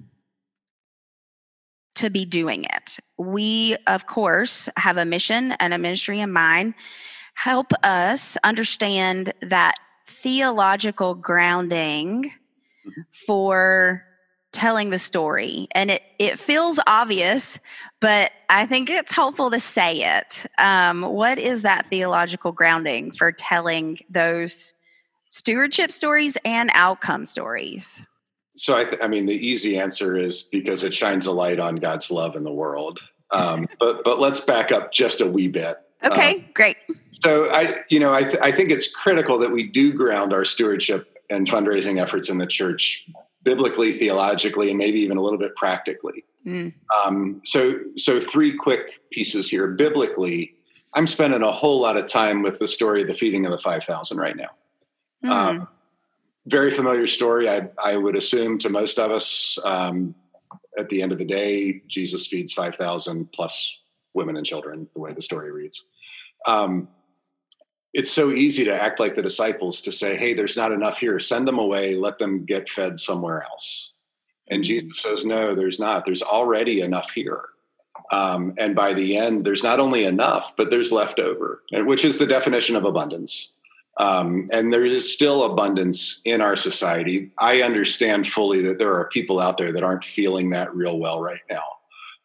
to 1.96 2.10
be 2.10 2.24
doing 2.24 2.64
it. 2.64 2.98
We, 3.18 3.76
of 3.86 4.06
course, 4.06 4.68
have 4.76 4.96
a 4.96 5.04
mission 5.04 5.52
and 5.52 5.74
a 5.74 5.78
ministry 5.78 6.20
in 6.20 6.32
mind. 6.32 6.74
Help 7.34 7.72
us 7.82 8.36
understand 8.44 9.32
that 9.42 9.74
theological 10.06 11.14
grounding 11.14 12.30
for 13.26 14.04
telling 14.52 14.90
the 14.90 14.98
story. 14.98 15.68
And 15.72 15.90
it, 15.90 16.02
it 16.18 16.38
feels 16.38 16.78
obvious, 16.86 17.58
but 18.00 18.32
I 18.48 18.66
think 18.66 18.90
it's 18.90 19.12
helpful 19.12 19.50
to 19.50 19.60
say 19.60 20.16
it. 20.16 20.46
Um, 20.58 21.02
what 21.02 21.38
is 21.38 21.62
that 21.62 21.86
theological 21.86 22.52
grounding 22.52 23.10
for 23.12 23.30
telling 23.30 23.98
those 24.08 24.74
stewardship 25.30 25.92
stories 25.92 26.36
and 26.44 26.70
outcome 26.72 27.26
stories? 27.26 28.02
So, 28.58 28.76
I, 28.76 28.84
th- 28.84 28.98
I 29.02 29.08
mean, 29.08 29.26
the 29.26 29.34
easy 29.34 29.78
answer 29.78 30.16
is 30.16 30.42
because 30.42 30.84
it 30.84 30.94
shines 30.94 31.26
a 31.26 31.32
light 31.32 31.58
on 31.58 31.76
God's 31.76 32.10
love 32.10 32.36
in 32.36 32.44
the 32.44 32.52
world. 32.52 33.00
Um, 33.30 33.68
but 33.80 34.04
but 34.04 34.18
let's 34.18 34.40
back 34.40 34.72
up 34.72 34.92
just 34.92 35.20
a 35.20 35.26
wee 35.26 35.48
bit. 35.48 35.78
Okay, 36.04 36.36
um, 36.36 36.44
great. 36.54 36.76
So 37.22 37.50
I, 37.50 37.82
you 37.88 37.98
know, 37.98 38.12
I, 38.12 38.22
th- 38.22 38.38
I 38.40 38.52
think 38.52 38.70
it's 38.70 38.92
critical 38.92 39.38
that 39.38 39.50
we 39.50 39.64
do 39.64 39.92
ground 39.92 40.32
our 40.32 40.44
stewardship 40.44 41.18
and 41.30 41.46
fundraising 41.48 42.00
efforts 42.00 42.28
in 42.28 42.38
the 42.38 42.46
church 42.46 43.06
biblically, 43.42 43.92
theologically, 43.92 44.70
and 44.70 44.78
maybe 44.78 45.00
even 45.00 45.16
a 45.16 45.22
little 45.22 45.38
bit 45.38 45.56
practically. 45.56 46.24
Mm. 46.46 46.72
Um, 47.04 47.40
so, 47.44 47.80
so 47.96 48.20
three 48.20 48.52
quick 48.52 49.00
pieces 49.10 49.50
here. 49.50 49.68
Biblically, 49.68 50.54
I'm 50.94 51.06
spending 51.06 51.42
a 51.42 51.52
whole 51.52 51.80
lot 51.80 51.96
of 51.96 52.06
time 52.06 52.42
with 52.42 52.58
the 52.58 52.68
story 52.68 53.02
of 53.02 53.08
the 53.08 53.14
feeding 53.14 53.44
of 53.44 53.52
the 53.52 53.58
5,000 53.58 54.18
right 54.18 54.36
now. 54.36 54.50
Mm. 55.24 55.68
Very 56.48 56.70
familiar 56.70 57.06
story, 57.06 57.48
I, 57.48 57.68
I, 57.82 57.96
would 57.96 58.16
assume 58.16 58.58
to 58.58 58.70
most 58.70 58.98
of 58.98 59.10
us. 59.10 59.58
Um, 59.64 60.14
at 60.78 60.88
the 60.88 61.02
end 61.02 61.12
of 61.12 61.18
the 61.18 61.24
day, 61.24 61.82
Jesus 61.88 62.26
feeds 62.26 62.52
5,000 62.52 63.32
plus 63.32 63.78
women 64.14 64.36
and 64.36 64.46
children, 64.46 64.88
the 64.94 65.00
way 65.00 65.12
the 65.12 65.22
story 65.22 65.50
reads. 65.50 65.88
Um, 66.46 66.88
it's 67.92 68.10
so 68.10 68.30
easy 68.30 68.64
to 68.64 68.82
act 68.82 69.00
like 69.00 69.14
the 69.14 69.22
disciples 69.22 69.82
to 69.82 69.92
say, 69.92 70.16
hey, 70.16 70.34
there's 70.34 70.56
not 70.56 70.72
enough 70.72 70.98
here. 70.98 71.18
Send 71.18 71.48
them 71.48 71.58
away. 71.58 71.94
Let 71.94 72.18
them 72.18 72.44
get 72.44 72.68
fed 72.68 72.98
somewhere 72.98 73.42
else. 73.42 73.92
And. 74.48 74.64
Jesus 74.64 75.02
says, 75.02 75.24
no, 75.24 75.54
there's 75.54 75.78
not. 75.78 76.04
There's 76.04 76.22
already 76.22 76.80
enough 76.80 77.10
here. 77.10 77.44
Um, 78.10 78.54
and 78.58 78.74
by 78.74 78.94
the 78.94 79.16
end, 79.16 79.44
there's 79.44 79.62
not 79.62 79.80
only 79.80 80.04
enough, 80.04 80.54
but 80.56 80.70
there's 80.70 80.92
leftover, 80.92 81.62
which 81.72 82.04
is 82.04 82.18
the 82.18 82.26
definition 82.26 82.76
of 82.76 82.84
abundance. 82.84 83.52
Um, 83.98 84.46
and 84.52 84.72
there 84.72 84.84
is 84.84 85.12
still 85.12 85.42
abundance 85.42 86.22
in 86.24 86.40
our 86.40 86.54
society. 86.54 87.32
I 87.38 87.62
understand 87.62 88.28
fully 88.28 88.62
that 88.62 88.78
there 88.78 88.94
are 88.94 89.08
people 89.08 89.40
out 89.40 89.58
there 89.58 89.72
that 89.72 89.82
aren't 89.82 90.04
feeling 90.04 90.50
that 90.50 90.74
real 90.74 91.00
well 91.00 91.20
right 91.20 91.40
now, 91.50 91.64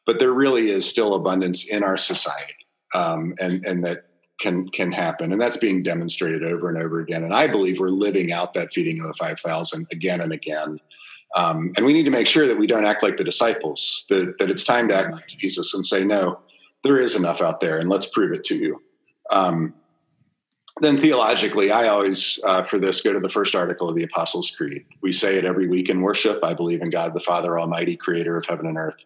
but 0.05 0.19
there 0.19 0.31
really 0.31 0.69
is 0.69 0.87
still 0.87 1.15
abundance 1.15 1.67
in 1.67 1.83
our 1.83 1.97
society, 1.97 2.53
um, 2.93 3.33
and 3.39 3.65
and 3.65 3.83
that 3.85 4.05
can 4.39 4.69
can 4.69 4.91
happen, 4.91 5.31
and 5.31 5.41
that's 5.41 5.57
being 5.57 5.81
demonstrated 5.81 6.43
over 6.43 6.69
and 6.69 6.77
over 6.77 6.99
again. 6.99 7.23
And 7.23 7.33
I 7.33 7.47
believe 7.47 7.79
we're 7.79 7.89
living 7.89 8.31
out 8.31 8.53
that 8.53 8.71
feeding 8.71 8.99
of 8.99 9.07
the 9.07 9.15
five 9.15 9.39
thousand 9.39 9.87
again 9.91 10.21
and 10.21 10.31
again. 10.31 10.79
Um, 11.35 11.71
and 11.75 11.87
we 11.87 11.93
need 11.93 12.03
to 12.03 12.11
make 12.11 12.27
sure 12.27 12.45
that 12.45 12.59
we 12.59 12.67
don't 12.67 12.85
act 12.85 13.01
like 13.01 13.17
the 13.17 13.23
disciples. 13.23 14.05
That 14.09 14.37
that 14.37 14.51
it's 14.51 14.63
time 14.63 14.89
to 14.89 14.95
act 14.95 15.13
like 15.13 15.27
Jesus 15.27 15.73
and 15.73 15.83
say, 15.83 16.03
no, 16.03 16.39
there 16.83 16.99
is 16.99 17.15
enough 17.15 17.41
out 17.41 17.61
there, 17.61 17.79
and 17.79 17.89
let's 17.89 18.05
prove 18.05 18.31
it 18.31 18.43
to 18.45 18.55
you. 18.55 18.83
Um, 19.31 19.73
then 20.83 20.97
theologically, 20.97 21.71
I 21.71 21.87
always, 21.87 22.39
uh, 22.43 22.63
for 22.63 22.79
this, 22.79 23.01
go 23.01 23.13
to 23.13 23.19
the 23.19 23.29
first 23.29 23.55
article 23.55 23.89
of 23.89 23.95
the 23.95 24.03
Apostles' 24.03 24.51
Creed. 24.51 24.85
We 25.01 25.11
say 25.11 25.37
it 25.37 25.45
every 25.45 25.67
week 25.67 25.89
in 25.89 26.01
worship. 26.01 26.43
I 26.43 26.53
believe 26.53 26.81
in 26.81 26.89
God 26.89 27.13
the 27.13 27.19
Father 27.19 27.59
Almighty, 27.59 27.95
creator 27.95 28.37
of 28.37 28.45
heaven 28.45 28.67
and 28.67 28.77
earth. 28.77 29.05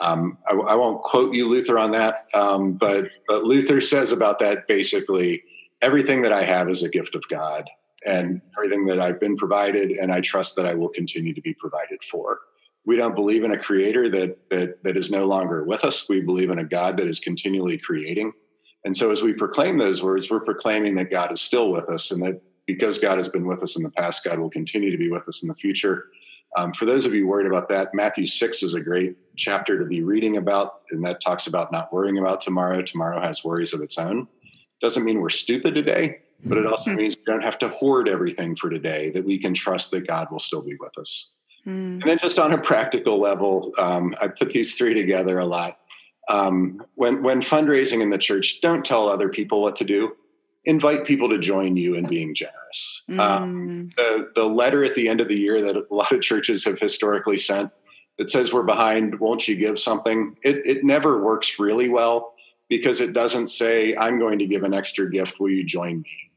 Um, 0.00 0.38
I, 0.46 0.54
I, 0.54 0.74
won't 0.74 1.02
quote 1.02 1.34
you, 1.34 1.48
Luther, 1.48 1.78
on 1.78 1.92
that, 1.92 2.26
um, 2.34 2.74
but, 2.74 3.08
but 3.26 3.44
Luther 3.44 3.80
says 3.80 4.12
about 4.12 4.38
that 4.40 4.66
basically 4.66 5.42
everything 5.80 6.20
that 6.22 6.32
I 6.32 6.42
have 6.42 6.68
is 6.68 6.82
a 6.82 6.90
gift 6.90 7.14
of 7.14 7.26
God, 7.28 7.68
and 8.04 8.42
everything 8.58 8.84
that 8.86 9.00
I've 9.00 9.18
been 9.18 9.36
provided, 9.36 9.92
and 9.92 10.12
I 10.12 10.20
trust 10.20 10.54
that 10.56 10.66
I 10.66 10.74
will 10.74 10.90
continue 10.90 11.32
to 11.32 11.40
be 11.40 11.54
provided 11.54 12.02
for. 12.10 12.40
We 12.84 12.96
don't 12.96 13.14
believe 13.14 13.42
in 13.42 13.52
a 13.52 13.58
creator 13.58 14.08
that, 14.10 14.50
that, 14.50 14.84
that 14.84 14.96
is 14.96 15.10
no 15.10 15.26
longer 15.26 15.64
with 15.64 15.84
us. 15.84 16.08
We 16.08 16.20
believe 16.20 16.50
in 16.50 16.58
a 16.58 16.64
God 16.64 16.98
that 16.98 17.08
is 17.08 17.18
continually 17.18 17.78
creating 17.78 18.32
and 18.86 18.96
so 18.96 19.10
as 19.10 19.20
we 19.20 19.32
proclaim 19.32 19.78
those 19.78 20.00
words, 20.00 20.30
we're 20.30 20.38
proclaiming 20.38 20.94
that 20.94 21.10
God 21.10 21.32
is 21.32 21.40
still 21.40 21.72
with 21.72 21.90
us 21.90 22.12
and 22.12 22.22
that 22.22 22.40
because 22.66 23.00
God 23.00 23.18
has 23.18 23.28
been 23.28 23.44
with 23.44 23.60
us 23.60 23.76
in 23.76 23.82
the 23.82 23.90
past, 23.90 24.22
God 24.22 24.38
will 24.38 24.48
continue 24.48 24.92
to 24.92 24.96
be 24.96 25.10
with 25.10 25.26
us 25.26 25.42
in 25.42 25.48
the 25.48 25.56
future. 25.56 26.04
Um, 26.56 26.72
for 26.72 26.84
those 26.84 27.04
of 27.04 27.12
you 27.12 27.26
worried 27.26 27.48
about 27.48 27.68
that, 27.70 27.94
Matthew 27.94 28.26
6 28.26 28.62
is 28.62 28.74
a 28.74 28.80
great 28.80 29.16
chapter 29.34 29.76
to 29.76 29.84
be 29.84 30.04
reading 30.04 30.36
about, 30.36 30.82
and 30.90 31.04
that 31.04 31.20
talks 31.20 31.48
about 31.48 31.72
not 31.72 31.92
worrying 31.92 32.16
about 32.18 32.40
tomorrow. 32.40 32.80
Tomorrow 32.80 33.20
has 33.22 33.42
worries 33.42 33.74
of 33.74 33.80
its 33.80 33.98
own. 33.98 34.28
Doesn't 34.80 35.04
mean 35.04 35.20
we're 35.20 35.30
stupid 35.30 35.74
today, 35.74 36.20
but 36.44 36.56
it 36.56 36.64
also 36.64 36.92
hmm. 36.92 36.98
means 36.98 37.16
we 37.16 37.24
don't 37.24 37.42
have 37.42 37.58
to 37.58 37.68
hoard 37.70 38.08
everything 38.08 38.54
for 38.54 38.70
today, 38.70 39.10
that 39.10 39.24
we 39.24 39.36
can 39.36 39.52
trust 39.52 39.90
that 39.90 40.06
God 40.06 40.28
will 40.30 40.38
still 40.38 40.62
be 40.62 40.76
with 40.78 40.96
us. 40.96 41.32
Mm. 41.66 41.94
And 41.94 42.02
then, 42.02 42.18
just 42.18 42.38
on 42.38 42.52
a 42.52 42.58
practical 42.58 43.20
level, 43.20 43.72
um, 43.80 44.14
I 44.20 44.28
put 44.28 44.50
these 44.50 44.76
three 44.76 44.94
together 44.94 45.40
a 45.40 45.44
lot 45.44 45.80
um, 46.28 46.84
when 46.94 47.22
when 47.22 47.40
fundraising 47.40 48.00
in 48.00 48.10
the 48.10 48.18
church, 48.18 48.60
don't 48.60 48.84
tell 48.84 49.08
other 49.08 49.28
people 49.28 49.62
what 49.62 49.76
to 49.76 49.84
do. 49.84 50.16
Invite 50.64 51.04
people 51.04 51.28
to 51.28 51.38
join 51.38 51.76
you 51.76 51.94
in 51.94 52.08
being 52.08 52.34
generous. 52.34 53.02
Mm. 53.08 53.20
Um, 53.20 53.90
the, 53.96 54.32
the 54.34 54.46
letter 54.46 54.82
at 54.84 54.96
the 54.96 55.08
end 55.08 55.20
of 55.20 55.28
the 55.28 55.36
year 55.36 55.62
that 55.62 55.76
a 55.76 55.94
lot 55.94 56.10
of 56.10 56.20
churches 56.22 56.64
have 56.64 56.80
historically 56.80 57.38
sent 57.38 57.70
that 58.18 58.30
says 58.30 58.52
we're 58.52 58.64
behind, 58.64 59.20
won't 59.20 59.46
you 59.46 59.54
give 59.54 59.78
something? 59.78 60.36
It, 60.42 60.66
it 60.66 60.84
never 60.84 61.22
works 61.22 61.60
really 61.60 61.88
well 61.88 62.34
because 62.68 63.00
it 63.00 63.12
doesn't 63.12 63.46
say, 63.46 63.94
I'm 63.94 64.18
going 64.18 64.40
to 64.40 64.46
give 64.46 64.64
an 64.64 64.74
extra 64.74 65.08
gift. 65.08 65.38
Will 65.38 65.50
you 65.50 65.62
join 65.62 66.00
me? 66.00 66.30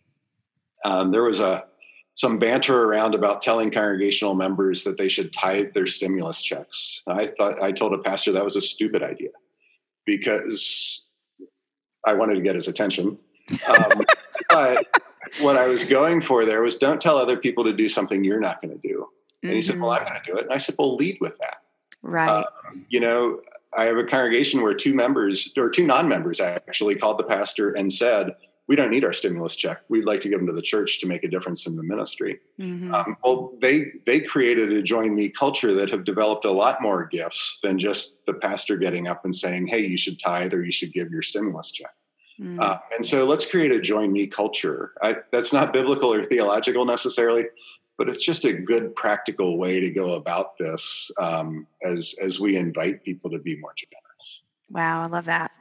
Um, 0.86 1.12
there 1.12 1.24
was 1.24 1.39
a 1.39 1.65
some 2.13 2.38
banter 2.38 2.84
around 2.84 3.15
about 3.15 3.41
telling 3.41 3.72
congregational 3.72 4.36
members 4.36 4.84
that 4.84 4.98
they 4.98 5.08
should 5.08 5.31
tithe 5.31 5.74
their 5.74 5.88
stimulus 5.88 6.43
checks. 6.43 7.01
I 7.08 7.27
thought 7.27 7.62
I 7.62 7.72
told 7.72 7.93
a 7.93 7.98
pastor 7.98 8.34
that 8.34 8.43
was 8.43 8.58
a 8.58 8.62
stupid 8.62 9.01
idea 9.01 9.29
because 10.09 11.03
I 12.05 12.15
wanted 12.15 12.35
to 12.35 12.41
get 12.41 12.55
his 12.55 12.67
attention. 12.67 13.17
Um, 13.67 14.03
but 14.49 14.87
what 15.41 15.55
I 15.55 15.67
was 15.67 15.83
going 15.83 16.21
for 16.21 16.45
there 16.45 16.61
was 16.61 16.77
don't 16.77 16.99
tell 16.99 17.17
other 17.17 17.37
people 17.37 17.63
to 17.65 17.73
do 17.73 17.87
something 17.87 18.23
you're 18.23 18.39
not 18.39 18.61
going 18.61 18.79
to 18.79 18.87
do. 18.87 19.07
And 19.41 19.49
mm-hmm. 19.49 19.55
he 19.55 19.61
said, 19.61 19.79
Well, 19.79 19.91
I'm 19.91 20.03
going 20.03 20.19
to 20.23 20.31
do 20.31 20.37
it. 20.37 20.45
And 20.45 20.53
I 20.53 20.57
said, 20.57 20.75
Well, 20.79 20.95
lead 20.95 21.17
with 21.21 21.37
that. 21.39 21.57
Right. 22.01 22.29
Um, 22.29 22.81
you 22.89 22.99
know, 22.99 23.37
I 23.77 23.85
have 23.85 23.97
a 23.97 24.03
congregation 24.03 24.61
where 24.63 24.73
two 24.73 24.95
members 24.95 25.53
or 25.57 25.69
two 25.69 25.85
non 25.85 26.07
members 26.09 26.39
actually 26.39 26.95
called 26.95 27.19
the 27.19 27.23
pastor 27.23 27.71
and 27.71 27.93
said, 27.93 28.35
we 28.69 28.75
don't 28.75 28.91
need 28.91 29.03
our 29.03 29.13
stimulus 29.13 29.55
check. 29.55 29.81
We'd 29.89 30.05
like 30.05 30.21
to 30.21 30.29
give 30.29 30.39
them 30.39 30.45
to 30.45 30.53
the 30.53 30.61
church 30.61 30.99
to 30.99 31.07
make 31.07 31.23
a 31.23 31.27
difference 31.27 31.65
in 31.65 31.75
the 31.75 31.81
ministry. 31.81 32.39
Mm-hmm. 32.59 32.93
Um, 32.93 33.17
well, 33.23 33.51
they 33.59 33.91
they 34.05 34.19
created 34.19 34.71
a 34.71 34.83
join 34.83 35.15
me 35.15 35.27
culture 35.27 35.73
that 35.73 35.89
have 35.89 36.03
developed 36.03 36.45
a 36.45 36.51
lot 36.51 36.79
more 36.79 37.05
gifts 37.05 37.59
than 37.63 37.79
just 37.79 38.23
the 38.27 38.35
pastor 38.35 38.77
getting 38.77 39.07
up 39.07 39.25
and 39.25 39.35
saying, 39.35 39.67
"Hey, 39.67 39.85
you 39.88 39.97
should 39.97 40.19
tithe 40.19 40.53
or 40.53 40.63
you 40.63 40.71
should 40.71 40.93
give 40.93 41.09
your 41.09 41.23
stimulus 41.23 41.71
check." 41.71 41.89
Mm-hmm. 42.39 42.59
Uh, 42.59 42.77
and 42.95 43.03
so 43.03 43.25
let's 43.25 43.49
create 43.49 43.71
a 43.71 43.81
join 43.81 44.13
me 44.13 44.27
culture. 44.27 44.93
I, 45.01 45.17
that's 45.31 45.51
not 45.51 45.73
biblical 45.73 46.13
or 46.13 46.23
theological 46.23 46.85
necessarily, 46.85 47.45
but 47.97 48.07
it's 48.07 48.23
just 48.23 48.45
a 48.45 48.53
good 48.53 48.95
practical 48.95 49.57
way 49.57 49.79
to 49.79 49.89
go 49.89 50.13
about 50.13 50.59
this 50.59 51.09
um, 51.19 51.65
as 51.83 52.13
as 52.21 52.39
we 52.39 52.55
invite 52.55 53.03
people 53.03 53.31
to 53.31 53.39
be 53.39 53.57
more 53.57 53.73
generous. 53.75 54.08
Wow, 54.71 55.03
I 55.03 55.07
love 55.07 55.25
that. 55.25 55.51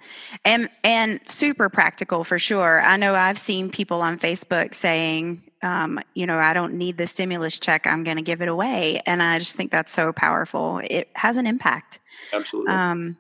And 0.45 0.69
and 0.85 1.21
super 1.27 1.69
practical 1.71 2.25
for 2.25 2.39
sure. 2.39 2.81
I 2.81 2.97
know 2.99 3.15
I've 3.15 3.39
seen 3.39 3.71
people 3.71 4.03
on 4.03 4.19
Facebook 4.19 4.75
saying, 4.75 5.43
um, 5.63 5.99
you 6.15 6.27
know, 6.27 6.39
I 6.39 6.53
don't 6.53 6.75
need 6.75 6.99
the 6.99 7.07
stimulus 7.07 7.59
check, 7.59 7.87
I'm 7.87 8.05
going 8.05 8.19
to 8.19 8.23
give 8.23 8.43
it 8.43 8.49
away. 8.49 9.01
And 9.07 9.23
I 9.23 9.39
just 9.39 9.57
think 9.57 9.71
that's 9.71 9.93
so 9.93 10.13
powerful. 10.13 10.81
It 10.85 11.09
has 11.15 11.39
an 11.39 11.47
impact. 11.47 12.01
Absolutely. 12.33 12.73
Um, 12.73 13.17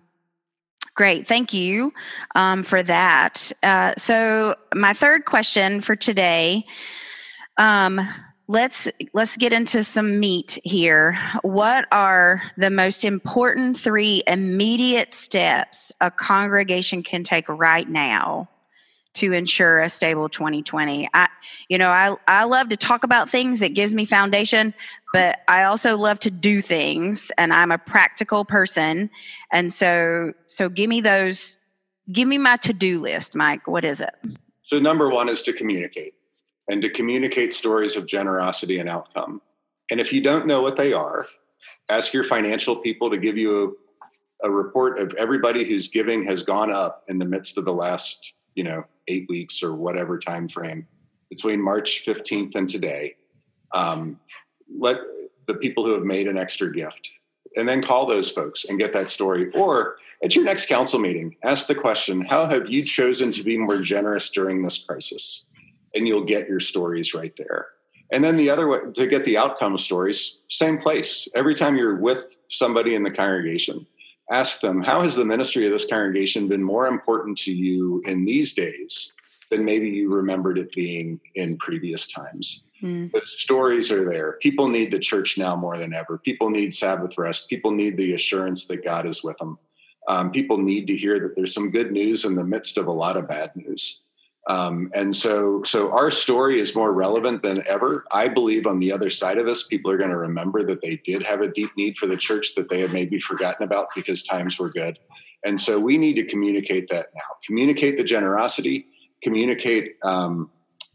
great. 0.94 1.26
Thank 1.26 1.54
you 1.54 1.94
um, 2.34 2.64
for 2.64 2.82
that. 2.82 3.50
Uh, 3.62 3.94
so, 3.96 4.56
my 4.74 4.92
third 4.92 5.24
question 5.24 5.80
for 5.80 5.96
today 5.96 6.66
um, 7.56 8.00
let's 8.48 8.90
let's 9.12 9.36
get 9.36 9.52
into 9.52 9.84
some 9.84 10.18
meat 10.18 10.58
here 10.64 11.18
what 11.42 11.86
are 11.92 12.42
the 12.56 12.70
most 12.70 13.04
important 13.04 13.78
three 13.78 14.22
immediate 14.26 15.12
steps 15.12 15.92
a 16.00 16.10
congregation 16.10 17.02
can 17.02 17.22
take 17.22 17.48
right 17.48 17.88
now 17.88 18.48
to 19.14 19.32
ensure 19.32 19.80
a 19.80 19.88
stable 19.88 20.28
2020 20.28 21.08
i 21.12 21.28
you 21.68 21.76
know 21.78 21.90
i 21.90 22.16
i 22.26 22.44
love 22.44 22.70
to 22.70 22.76
talk 22.76 23.04
about 23.04 23.28
things 23.28 23.60
that 23.60 23.74
gives 23.74 23.94
me 23.94 24.04
foundation 24.04 24.72
but 25.12 25.40
I 25.48 25.64
also 25.64 25.96
love 25.96 26.18
to 26.20 26.30
do 26.30 26.60
things 26.60 27.32
and 27.38 27.52
I'm 27.52 27.70
a 27.70 27.78
practical 27.78 28.44
person. 28.44 29.10
And 29.52 29.72
so 29.72 30.32
so 30.46 30.68
give 30.68 30.88
me 30.88 31.00
those 31.00 31.58
give 32.10 32.28
me 32.28 32.38
my 32.38 32.56
to-do 32.56 33.00
list, 33.00 33.36
Mike. 33.36 33.66
What 33.66 33.84
is 33.84 34.00
it? 34.00 34.14
So 34.64 34.78
number 34.78 35.08
1 35.08 35.28
is 35.28 35.42
to 35.42 35.52
communicate 35.52 36.14
and 36.68 36.82
to 36.82 36.90
communicate 36.90 37.54
stories 37.54 37.96
of 37.96 38.06
generosity 38.06 38.78
and 38.78 38.88
outcome. 38.88 39.40
And 39.90 40.00
if 40.00 40.12
you 40.12 40.20
don't 40.20 40.46
know 40.46 40.62
what 40.62 40.76
they 40.76 40.92
are, 40.92 41.26
ask 41.88 42.12
your 42.12 42.24
financial 42.24 42.76
people 42.76 43.10
to 43.10 43.16
give 43.16 43.36
you 43.36 43.76
a, 44.42 44.48
a 44.48 44.50
report 44.50 44.98
of 44.98 45.14
everybody 45.14 45.64
whose 45.64 45.88
giving 45.88 46.24
has 46.24 46.42
gone 46.42 46.70
up 46.70 47.04
in 47.08 47.18
the 47.18 47.24
midst 47.24 47.56
of 47.56 47.64
the 47.64 47.72
last, 47.72 48.34
you 48.54 48.64
know, 48.64 48.84
8 49.08 49.26
weeks 49.28 49.62
or 49.62 49.74
whatever 49.74 50.18
time 50.18 50.48
frame 50.48 50.86
between 51.30 51.62
March 51.62 52.04
15th 52.06 52.54
and 52.54 52.68
today. 52.68 53.16
Um, 53.72 54.20
let 54.78 54.98
the 55.46 55.54
people 55.54 55.84
who 55.84 55.92
have 55.92 56.04
made 56.04 56.28
an 56.28 56.36
extra 56.36 56.70
gift 56.72 57.10
and 57.56 57.68
then 57.68 57.82
call 57.82 58.06
those 58.06 58.30
folks 58.30 58.64
and 58.64 58.78
get 58.78 58.92
that 58.92 59.10
story 59.10 59.50
or 59.54 59.96
at 60.22 60.34
your 60.34 60.44
next 60.44 60.68
council 60.68 60.98
meeting 60.98 61.36
ask 61.42 61.66
the 61.66 61.74
question 61.74 62.20
how 62.22 62.46
have 62.46 62.68
you 62.68 62.84
chosen 62.84 63.32
to 63.32 63.42
be 63.42 63.56
more 63.56 63.80
generous 63.80 64.28
during 64.30 64.62
this 64.62 64.78
crisis 64.84 65.46
and 65.94 66.06
you'll 66.06 66.24
get 66.24 66.48
your 66.48 66.60
stories 66.60 67.14
right 67.14 67.34
there 67.36 67.66
and 68.10 68.24
then 68.24 68.36
the 68.36 68.50
other 68.50 68.68
way 68.68 68.78
to 68.94 69.06
get 69.06 69.24
the 69.24 69.36
outcome 69.36 69.76
stories 69.78 70.40
same 70.48 70.78
place 70.78 71.28
every 71.34 71.54
time 71.54 71.76
you're 71.76 72.00
with 72.00 72.36
somebody 72.48 72.94
in 72.94 73.02
the 73.02 73.10
congregation 73.10 73.86
ask 74.30 74.60
them 74.60 74.82
how 74.82 75.02
has 75.02 75.14
the 75.14 75.24
ministry 75.24 75.64
of 75.66 75.72
this 75.72 75.88
congregation 75.88 76.48
been 76.48 76.62
more 76.62 76.86
important 76.86 77.36
to 77.36 77.52
you 77.52 78.00
in 78.06 78.24
these 78.24 78.54
days 78.54 79.12
than 79.50 79.64
maybe 79.64 79.88
you 79.88 80.12
remembered 80.12 80.58
it 80.58 80.70
being 80.72 81.20
in 81.34 81.56
previous 81.56 82.06
times 82.10 82.62
Mm. 82.82 83.10
The 83.12 83.22
stories 83.24 83.90
are 83.90 84.04
there. 84.04 84.38
People 84.40 84.68
need 84.68 84.92
the 84.92 84.98
church 84.98 85.36
now 85.36 85.56
more 85.56 85.76
than 85.76 85.92
ever. 85.92 86.18
People 86.18 86.50
need 86.50 86.72
Sabbath 86.72 87.16
rest. 87.18 87.48
People 87.48 87.72
need 87.72 87.96
the 87.96 88.14
assurance 88.14 88.66
that 88.66 88.84
God 88.84 89.06
is 89.06 89.24
with 89.24 89.36
them. 89.38 89.58
Um, 90.06 90.30
people 90.30 90.58
need 90.58 90.86
to 90.86 90.96
hear 90.96 91.18
that 91.20 91.36
there's 91.36 91.52
some 91.52 91.70
good 91.70 91.92
news 91.92 92.24
in 92.24 92.34
the 92.34 92.44
midst 92.44 92.78
of 92.78 92.86
a 92.86 92.92
lot 92.92 93.16
of 93.16 93.28
bad 93.28 93.54
news. 93.54 94.02
Um, 94.48 94.90
and 94.94 95.14
so, 95.14 95.62
so 95.62 95.92
our 95.92 96.10
story 96.10 96.58
is 96.58 96.74
more 96.74 96.92
relevant 96.92 97.42
than 97.42 97.62
ever. 97.68 98.04
I 98.12 98.28
believe 98.28 98.66
on 98.66 98.78
the 98.78 98.90
other 98.90 99.10
side 99.10 99.36
of 99.36 99.44
this, 99.44 99.66
people 99.66 99.90
are 99.90 99.98
going 99.98 100.10
to 100.10 100.16
remember 100.16 100.64
that 100.64 100.80
they 100.80 100.96
did 100.96 101.22
have 101.22 101.42
a 101.42 101.48
deep 101.48 101.70
need 101.76 101.98
for 101.98 102.06
the 102.06 102.16
church 102.16 102.54
that 102.56 102.70
they 102.70 102.80
had 102.80 102.92
maybe 102.92 103.20
forgotten 103.20 103.62
about 103.62 103.88
because 103.94 104.22
times 104.22 104.58
were 104.58 104.70
good. 104.70 104.98
And 105.44 105.60
so 105.60 105.78
we 105.78 105.98
need 105.98 106.14
to 106.16 106.24
communicate 106.24 106.88
that 106.88 107.08
now. 107.14 107.36
Communicate 107.46 107.98
the 107.98 108.04
generosity. 108.04 108.86
Communicate 109.22 109.96
um, 110.02 110.50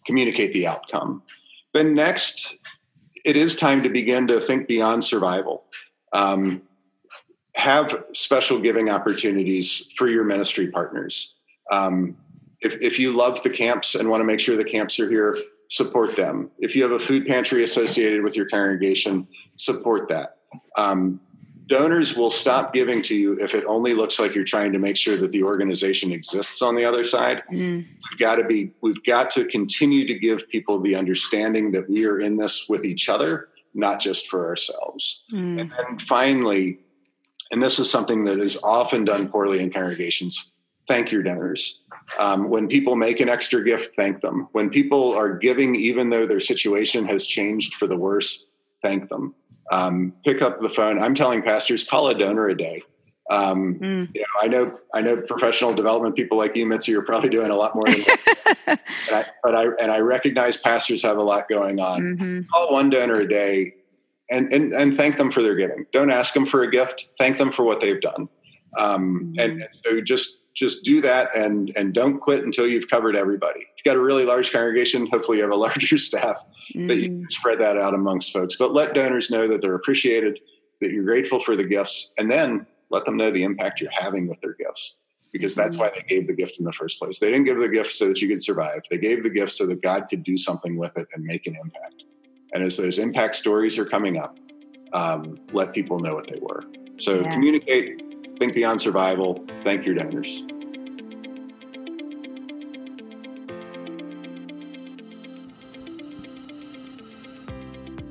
communicate 0.06 0.52
the 0.54 0.68
outcome. 0.68 1.22
Then 1.74 1.94
next, 1.94 2.58
it 3.24 3.36
is 3.36 3.56
time 3.56 3.84
to 3.84 3.90
begin 3.90 4.28
to 4.28 4.40
think 4.40 4.68
beyond 4.68 5.04
survival. 5.04 5.64
Um, 6.12 6.64
have 7.56 8.04
special 8.14 8.60
giving 8.60 8.90
opportunities 8.90 9.90
for 9.96 10.10
your 10.10 10.24
ministry 10.24 10.68
partners. 10.68 11.36
Um, 11.72 12.18
if, 12.64 12.82
if 12.82 13.00
you 13.00 13.12
love 13.12 13.42
the 13.44 13.50
camps 13.50 13.96
and 13.96 14.10
want 14.10 14.22
to 14.22 14.26
make 14.26 14.40
sure 14.40 14.56
the 14.56 14.64
camps 14.64 15.00
are 15.00 15.10
here, 15.10 15.38
support 15.70 16.16
them. 16.16 16.52
If 16.60 16.76
you 16.76 16.84
have 16.84 16.92
a 16.92 17.00
food 17.00 17.26
pantry 17.26 17.64
associated 17.64 18.24
with 18.24 18.36
your 18.36 18.48
congregation, 18.48 19.28
support 19.56 20.10
that. 20.10 20.38
Um, 20.78 21.20
donors 21.68 22.16
will 22.16 22.32
stop 22.32 22.74
giving 22.74 23.02
to 23.02 23.16
you 23.16 23.34
if 23.40 23.56
it 23.56 23.66
only 23.66 23.94
looks 23.94 24.20
like 24.20 24.36
you're 24.36 24.44
trying 24.44 24.72
to 24.74 24.80
make 24.80 24.98
sure 24.98 25.18
that 25.18 25.32
the 25.32 25.44
organization 25.44 26.12
exists 26.12 26.62
on 26.62 26.76
the 26.76 26.86
other 26.86 27.04
side 27.04 27.42
mm. 27.52 27.86
we've 27.86 28.20
got 28.20 28.36
to 28.36 28.44
be 28.44 28.72
we've 28.82 29.04
got 29.04 29.32
to 29.32 29.46
continue 29.46 30.06
to 30.06 30.14
give 30.14 30.48
people 30.50 30.80
the 30.80 30.96
understanding 30.96 31.72
that 31.72 31.90
we 31.90 32.06
are 32.06 32.20
in 32.20 32.36
this 32.36 32.68
with 32.68 32.86
each 32.86 33.08
other 33.10 33.48
not 33.74 34.00
just 34.00 34.28
for 34.30 34.48
ourselves 34.48 35.24
mm. 35.32 35.60
and 35.60 35.72
then 35.72 35.98
finally 36.00 36.80
and 37.52 37.62
this 37.62 37.80
is 37.80 37.90
something 37.90 38.24
that 38.24 38.40
is 38.40 38.62
often 38.64 39.06
done 39.06 39.30
poorly 39.30 39.60
in 39.62 39.72
congregations 39.72 40.52
thank 40.88 41.12
your 41.12 41.24
donors 41.24 41.83
um, 42.20 42.50
when 42.50 42.68
people 42.68 42.96
make 42.96 43.20
an 43.20 43.30
extra 43.30 43.64
gift 43.64 43.96
thank 43.96 44.22
them 44.22 44.48
when 44.52 44.70
people 44.70 45.14
are 45.14 45.38
giving 45.38 45.76
even 45.76 46.10
though 46.10 46.26
their 46.26 46.40
situation 46.40 47.06
has 47.06 47.26
changed 47.26 47.74
for 47.74 47.88
the 47.88 47.98
worse 47.98 48.46
thank 48.82 49.10
them 49.10 49.34
um, 49.72 50.14
pick 50.26 50.42
up 50.42 50.60
the 50.60 50.70
phone. 50.70 51.02
I'm 51.02 51.16
telling 51.16 51.42
pastors, 51.42 51.84
call 51.84 52.10
a 52.10 52.16
donor 52.16 52.48
a 52.48 52.58
day. 52.58 52.84
Um, 53.32 53.76
mm. 53.76 54.10
you 54.14 54.22
know, 54.22 54.28
I 54.42 54.48
know, 54.48 54.80
I 54.94 55.02
know 55.02 55.22
professional 55.22 55.74
development 55.74 56.16
people 56.16 56.38
like 56.38 56.56
you, 56.58 56.66
Mitzi, 56.66 56.94
are 56.96 57.02
probably 57.02 57.30
doing 57.30 57.52
a 57.52 57.56
lot 57.56 57.74
more 57.74 57.86
than 57.86 58.04
I, 59.10 59.26
but 59.42 59.56
I, 59.56 59.68
and 59.82 59.92
I 59.92 60.00
recognize 60.00 60.58
pastors 60.58 61.02
have 61.04 61.18
a 61.18 61.24
lot 61.24 61.48
going 61.48 61.80
on. 61.80 62.02
Mm-hmm. 62.02 62.42
Call 62.52 62.74
one 62.74 62.90
donor 62.90 63.22
a 63.22 63.28
day 63.28 63.76
and, 64.30 64.52
and, 64.52 64.74
and 64.74 64.96
thank 64.98 65.18
them 65.18 65.32
for 65.32 65.42
their 65.42 65.56
giving. 65.56 65.86
Don't 65.94 66.12
ask 66.12 66.34
them 66.34 66.46
for 66.46 66.64
a 66.64 66.70
gift. 66.70 67.08
Thank 67.18 67.38
them 67.38 67.52
for 67.52 67.64
what 67.64 67.80
they've 67.80 68.02
done. 68.02 68.28
Um, 68.78 69.34
mm-hmm. 69.38 69.40
and, 69.40 69.62
and 69.62 69.70
so 69.72 70.02
just, 70.02 70.42
just 70.54 70.84
do 70.84 71.02
that 71.02 71.36
and 71.36 71.72
and 71.76 71.94
don't 71.94 72.20
quit 72.20 72.44
until 72.44 72.68
you've 72.68 72.90
covered 72.90 73.16
everybody. 73.16 73.62
If 73.62 73.68
you've 73.78 73.94
got 73.94 73.98
a 74.00 74.04
really 74.04 74.26
large 74.26 74.52
congregation, 74.52 75.08
hopefully 75.12 75.38
you 75.38 75.44
have 75.44 75.52
a 75.52 75.58
larger 75.58 75.98
staff 75.98 76.44
mm-hmm. 76.74 76.88
that 76.88 76.98
you 76.98 77.08
can 77.08 77.28
spread 77.28 77.60
that 77.60 77.78
out 77.78 77.94
amongst 77.94 78.32
folks. 78.32 78.56
But 78.56 78.74
let 78.74 78.94
donors 78.94 79.32
know 79.32 79.48
that 79.48 79.62
they're 79.62 79.76
appreciated, 79.76 80.40
that 80.82 80.92
you're 80.92 81.04
grateful 81.04 81.40
for 81.40 81.56
the 81.56 81.66
gifts, 81.66 82.14
and 82.18 82.30
then 82.30 82.66
let 82.90 83.06
them 83.06 83.18
know 83.18 83.32
the 83.32 83.44
impact 83.44 83.82
you're 83.82 83.92
having 83.94 84.28
with 84.28 84.40
their 84.42 84.54
gifts. 84.54 84.98
Because 85.32 85.56
that's 85.56 85.76
mm-hmm. 85.76 85.86
why 85.86 85.92
they 85.96 86.04
gave 86.04 86.28
the 86.28 86.36
gift 86.36 86.60
in 86.60 86.66
the 86.66 86.72
first 86.72 87.00
place. 87.00 87.18
They 87.18 87.32
didn't 87.32 87.46
give 87.46 87.58
the 87.58 87.70
gift 87.70 87.94
so 87.94 88.08
that 88.08 88.22
you 88.22 88.28
could 88.28 88.44
survive. 88.44 88.82
They 88.92 89.00
gave 89.00 89.24
the 89.24 89.32
gift 89.32 89.54
so 89.54 89.66
that 89.66 89.82
God 89.82 90.06
could 90.08 90.24
do 90.24 90.38
something 90.38 90.78
with 90.78 90.96
it 90.96 91.08
and 91.14 91.24
make 91.24 91.48
an 91.48 91.56
impact. 91.56 92.04
And 92.54 92.62
as 92.62 92.78
those 92.78 93.00
impact 93.00 93.36
stories 93.36 93.80
are 93.80 93.86
coming 93.86 94.20
up, 94.20 94.38
um, 94.94 95.40
let 95.52 95.74
people 95.74 96.00
know 96.00 96.14
what 96.14 96.28
they 96.28 96.38
were. 96.40 96.64
So 97.00 97.22
yeah. 97.22 97.32
communicate 97.32 98.13
Think 98.40 98.56
beyond 98.56 98.82
survival. 98.82 99.46
Thank 99.64 99.86
your 99.86 99.96
donors. 99.96 100.44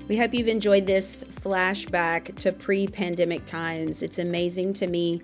We 0.08 0.18
hope 0.18 0.34
you've 0.34 0.48
enjoyed 0.48 0.86
this 0.86 1.24
flashback 1.30 2.36
to 2.36 2.52
pre 2.52 2.86
pandemic 2.86 3.46
times. 3.46 4.02
It's 4.02 4.18
amazing 4.18 4.74
to 4.74 4.86
me 4.86 5.22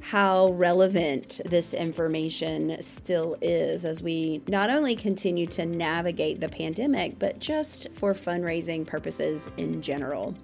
how 0.00 0.48
relevant 0.52 1.40
this 1.44 1.74
information 1.74 2.80
still 2.82 3.36
is 3.40 3.84
as 3.84 4.02
we 4.02 4.42
not 4.48 4.68
only 4.68 4.94
continue 4.94 5.46
to 5.46 5.64
navigate 5.64 6.40
the 6.40 6.48
pandemic, 6.48 7.18
but 7.18 7.38
just 7.38 7.90
for 7.92 8.12
fundraising 8.12 8.86
purposes 8.86 9.50
in 9.56 9.80
general. 9.80 10.36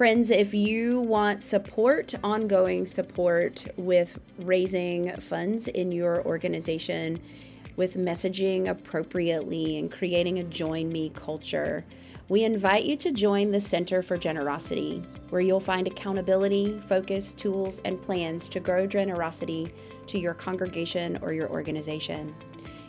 Friends, 0.00 0.30
if 0.30 0.54
you 0.54 1.02
want 1.02 1.42
support, 1.42 2.14
ongoing 2.24 2.86
support 2.86 3.66
with 3.76 4.18
raising 4.38 5.14
funds 5.20 5.68
in 5.68 5.92
your 5.92 6.24
organization, 6.24 7.20
with 7.76 7.98
messaging 7.98 8.68
appropriately 8.68 9.78
and 9.78 9.92
creating 9.92 10.38
a 10.38 10.44
join 10.44 10.88
me 10.88 11.12
culture, 11.14 11.84
we 12.30 12.44
invite 12.44 12.84
you 12.84 12.96
to 12.96 13.12
join 13.12 13.50
the 13.50 13.60
Center 13.60 14.00
for 14.00 14.16
Generosity, 14.16 15.04
where 15.28 15.42
you'll 15.42 15.60
find 15.60 15.86
accountability, 15.86 16.80
focus, 16.86 17.34
tools, 17.34 17.82
and 17.84 18.00
plans 18.00 18.48
to 18.48 18.58
grow 18.58 18.86
generosity 18.86 19.70
to 20.06 20.18
your 20.18 20.32
congregation 20.32 21.18
or 21.20 21.34
your 21.34 21.50
organization. 21.50 22.34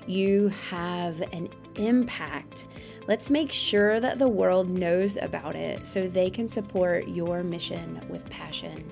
You 0.08 0.48
have 0.70 1.20
an 1.34 1.50
impact 1.76 2.68
Let's 3.08 3.32
make 3.32 3.52
sure 3.52 4.00
that 4.00 4.20
the 4.20 4.28
world 4.28 4.70
knows 4.70 5.18
about 5.18 5.56
it 5.56 5.86
so 5.86 6.08
they 6.08 6.30
can 6.30 6.48
support 6.48 7.08
your 7.08 7.44
mission 7.44 8.00
with 8.10 8.30
passion. 8.30 8.90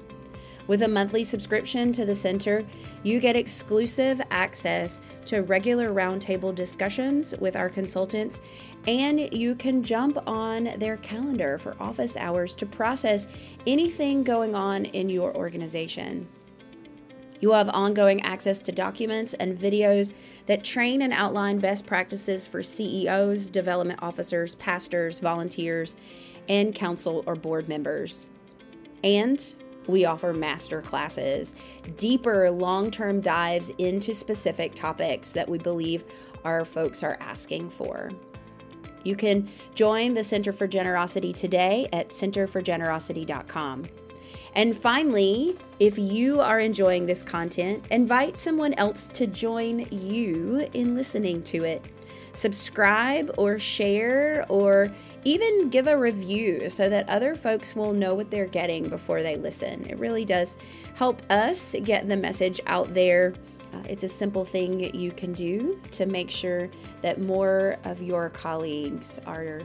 With 0.68 0.82
a 0.82 0.88
monthly 0.88 1.24
subscription 1.24 1.92
to 1.94 2.06
the 2.06 2.16
center, 2.16 2.66
you 3.04 3.20
get 3.20 3.36
exclusive 3.36 4.20
access 4.32 5.00
to 5.26 5.42
regular 5.42 5.90
roundtable 5.90 6.54
discussions 6.54 7.36
with 7.40 7.56
our 7.56 7.70
consultants, 7.70 8.42
and 8.88 9.32
you 9.34 9.56
can 9.56 9.84
jump 9.84 10.18
on 10.28 10.72
their 10.78 10.98
calendar 10.98 11.58
for 11.58 11.76
office 11.80 12.18
hours 12.18 12.56
to 12.56 12.66
process 12.66 13.28
anything 13.68 14.24
going 14.24 14.54
on 14.56 14.86
in 14.86 15.10
your 15.10 15.36
organization. 15.36 16.28
You 17.40 17.50
will 17.50 17.56
have 17.56 17.70
ongoing 17.70 18.22
access 18.22 18.60
to 18.62 18.72
documents 18.72 19.34
and 19.34 19.58
videos 19.58 20.14
that 20.48 20.64
train 20.64 21.02
and 21.02 21.14
outline 21.14 21.60
best 21.60 21.86
practices 21.86 22.46
for 22.46 22.62
CEOs, 22.62 23.50
development 23.50 24.00
officers, 24.02 24.56
pastors, 24.56 25.20
volunteers, 25.20 25.96
and 26.50 26.76
council 26.76 27.24
or 27.26 27.36
board 27.36 27.70
members. 27.70 28.28
And 29.04 29.56
we 29.88 30.06
offer 30.06 30.34
master 30.34 30.82
classes, 30.82 31.56
deeper 31.98 32.52
long 32.52 32.92
term 32.92 33.22
dives 33.22 33.72
into 33.78 34.14
specific 34.14 34.76
topics 34.76 35.32
that 35.32 35.48
we 35.48 35.58
believe 35.58 36.04
our 36.44 36.66
folks 36.66 37.04
are 37.04 37.18
asking 37.22 37.70
for. 37.70 38.12
You 39.04 39.16
can 39.16 39.50
join 39.76 40.14
the 40.14 40.24
Center 40.24 40.52
for 40.52 40.68
Generosity 40.68 41.32
today 41.32 41.88
at 41.94 42.10
centerforgenerosity.com. 42.10 43.86
And 44.56 44.76
finally, 44.76 45.56
if 45.80 45.98
you 45.98 46.42
are 46.42 46.60
enjoying 46.60 47.06
this 47.06 47.24
content, 47.24 47.86
invite 47.92 48.38
someone 48.40 48.74
else 48.74 49.08
to 49.10 49.28
join 49.28 49.88
you 49.92 50.68
in 50.74 50.96
listening 50.96 51.44
to 51.44 51.64
it. 51.64 51.86
subscribe 52.34 53.32
or 53.38 53.60
share 53.60 54.46
or 54.50 54.92
even 55.26 55.70
give 55.70 55.88
a 55.88 55.98
review 55.98 56.70
so 56.70 56.90
that 56.90 57.08
other 57.10 57.36
folks 57.36 57.76
will 57.76 57.94
know 57.94 58.14
what 58.14 58.32
they're 58.32 58.48
getting 58.48 58.88
before 58.88 59.22
they 59.22 59.36
listen. 59.36 59.88
It 59.90 59.98
really 60.00 60.26
does 60.26 60.58
help 60.96 61.22
us 61.30 61.76
get 61.84 62.08
the 62.08 62.18
message 62.18 62.62
out 62.68 62.94
there. 62.94 63.34
Uh, 63.74 63.84
it's 63.88 64.04
a 64.04 64.10
simple 64.10 64.46
thing 64.46 64.96
you 64.96 65.12
can 65.12 65.34
do 65.34 65.80
to 65.92 66.06
make 66.06 66.32
sure 66.32 66.70
that 67.02 67.22
more 67.22 67.78
of 67.84 68.02
your 68.02 68.30
colleagues 68.30 69.20
are 69.28 69.62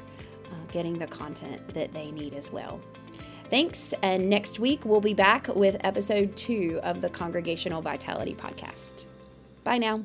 uh, 0.47 0.55
getting 0.71 0.99
the 0.99 1.07
content 1.07 1.67
that 1.69 1.93
they 1.93 2.11
need 2.11 2.35
as 2.35 2.51
well. 2.51 2.81
Thanks. 3.51 3.95
And 4.03 4.29
next 4.29 4.59
week, 4.59 4.85
we'll 4.85 5.01
be 5.01 5.15
back 5.15 5.49
with 5.49 5.77
episode 5.81 6.37
two 6.37 6.81
of 6.83 7.01
the 7.01 7.11
Congregational 7.11 7.83
Vitality 7.83 8.35
Podcast. 8.35 9.07
Bye 9.63 9.79
now. 9.79 10.05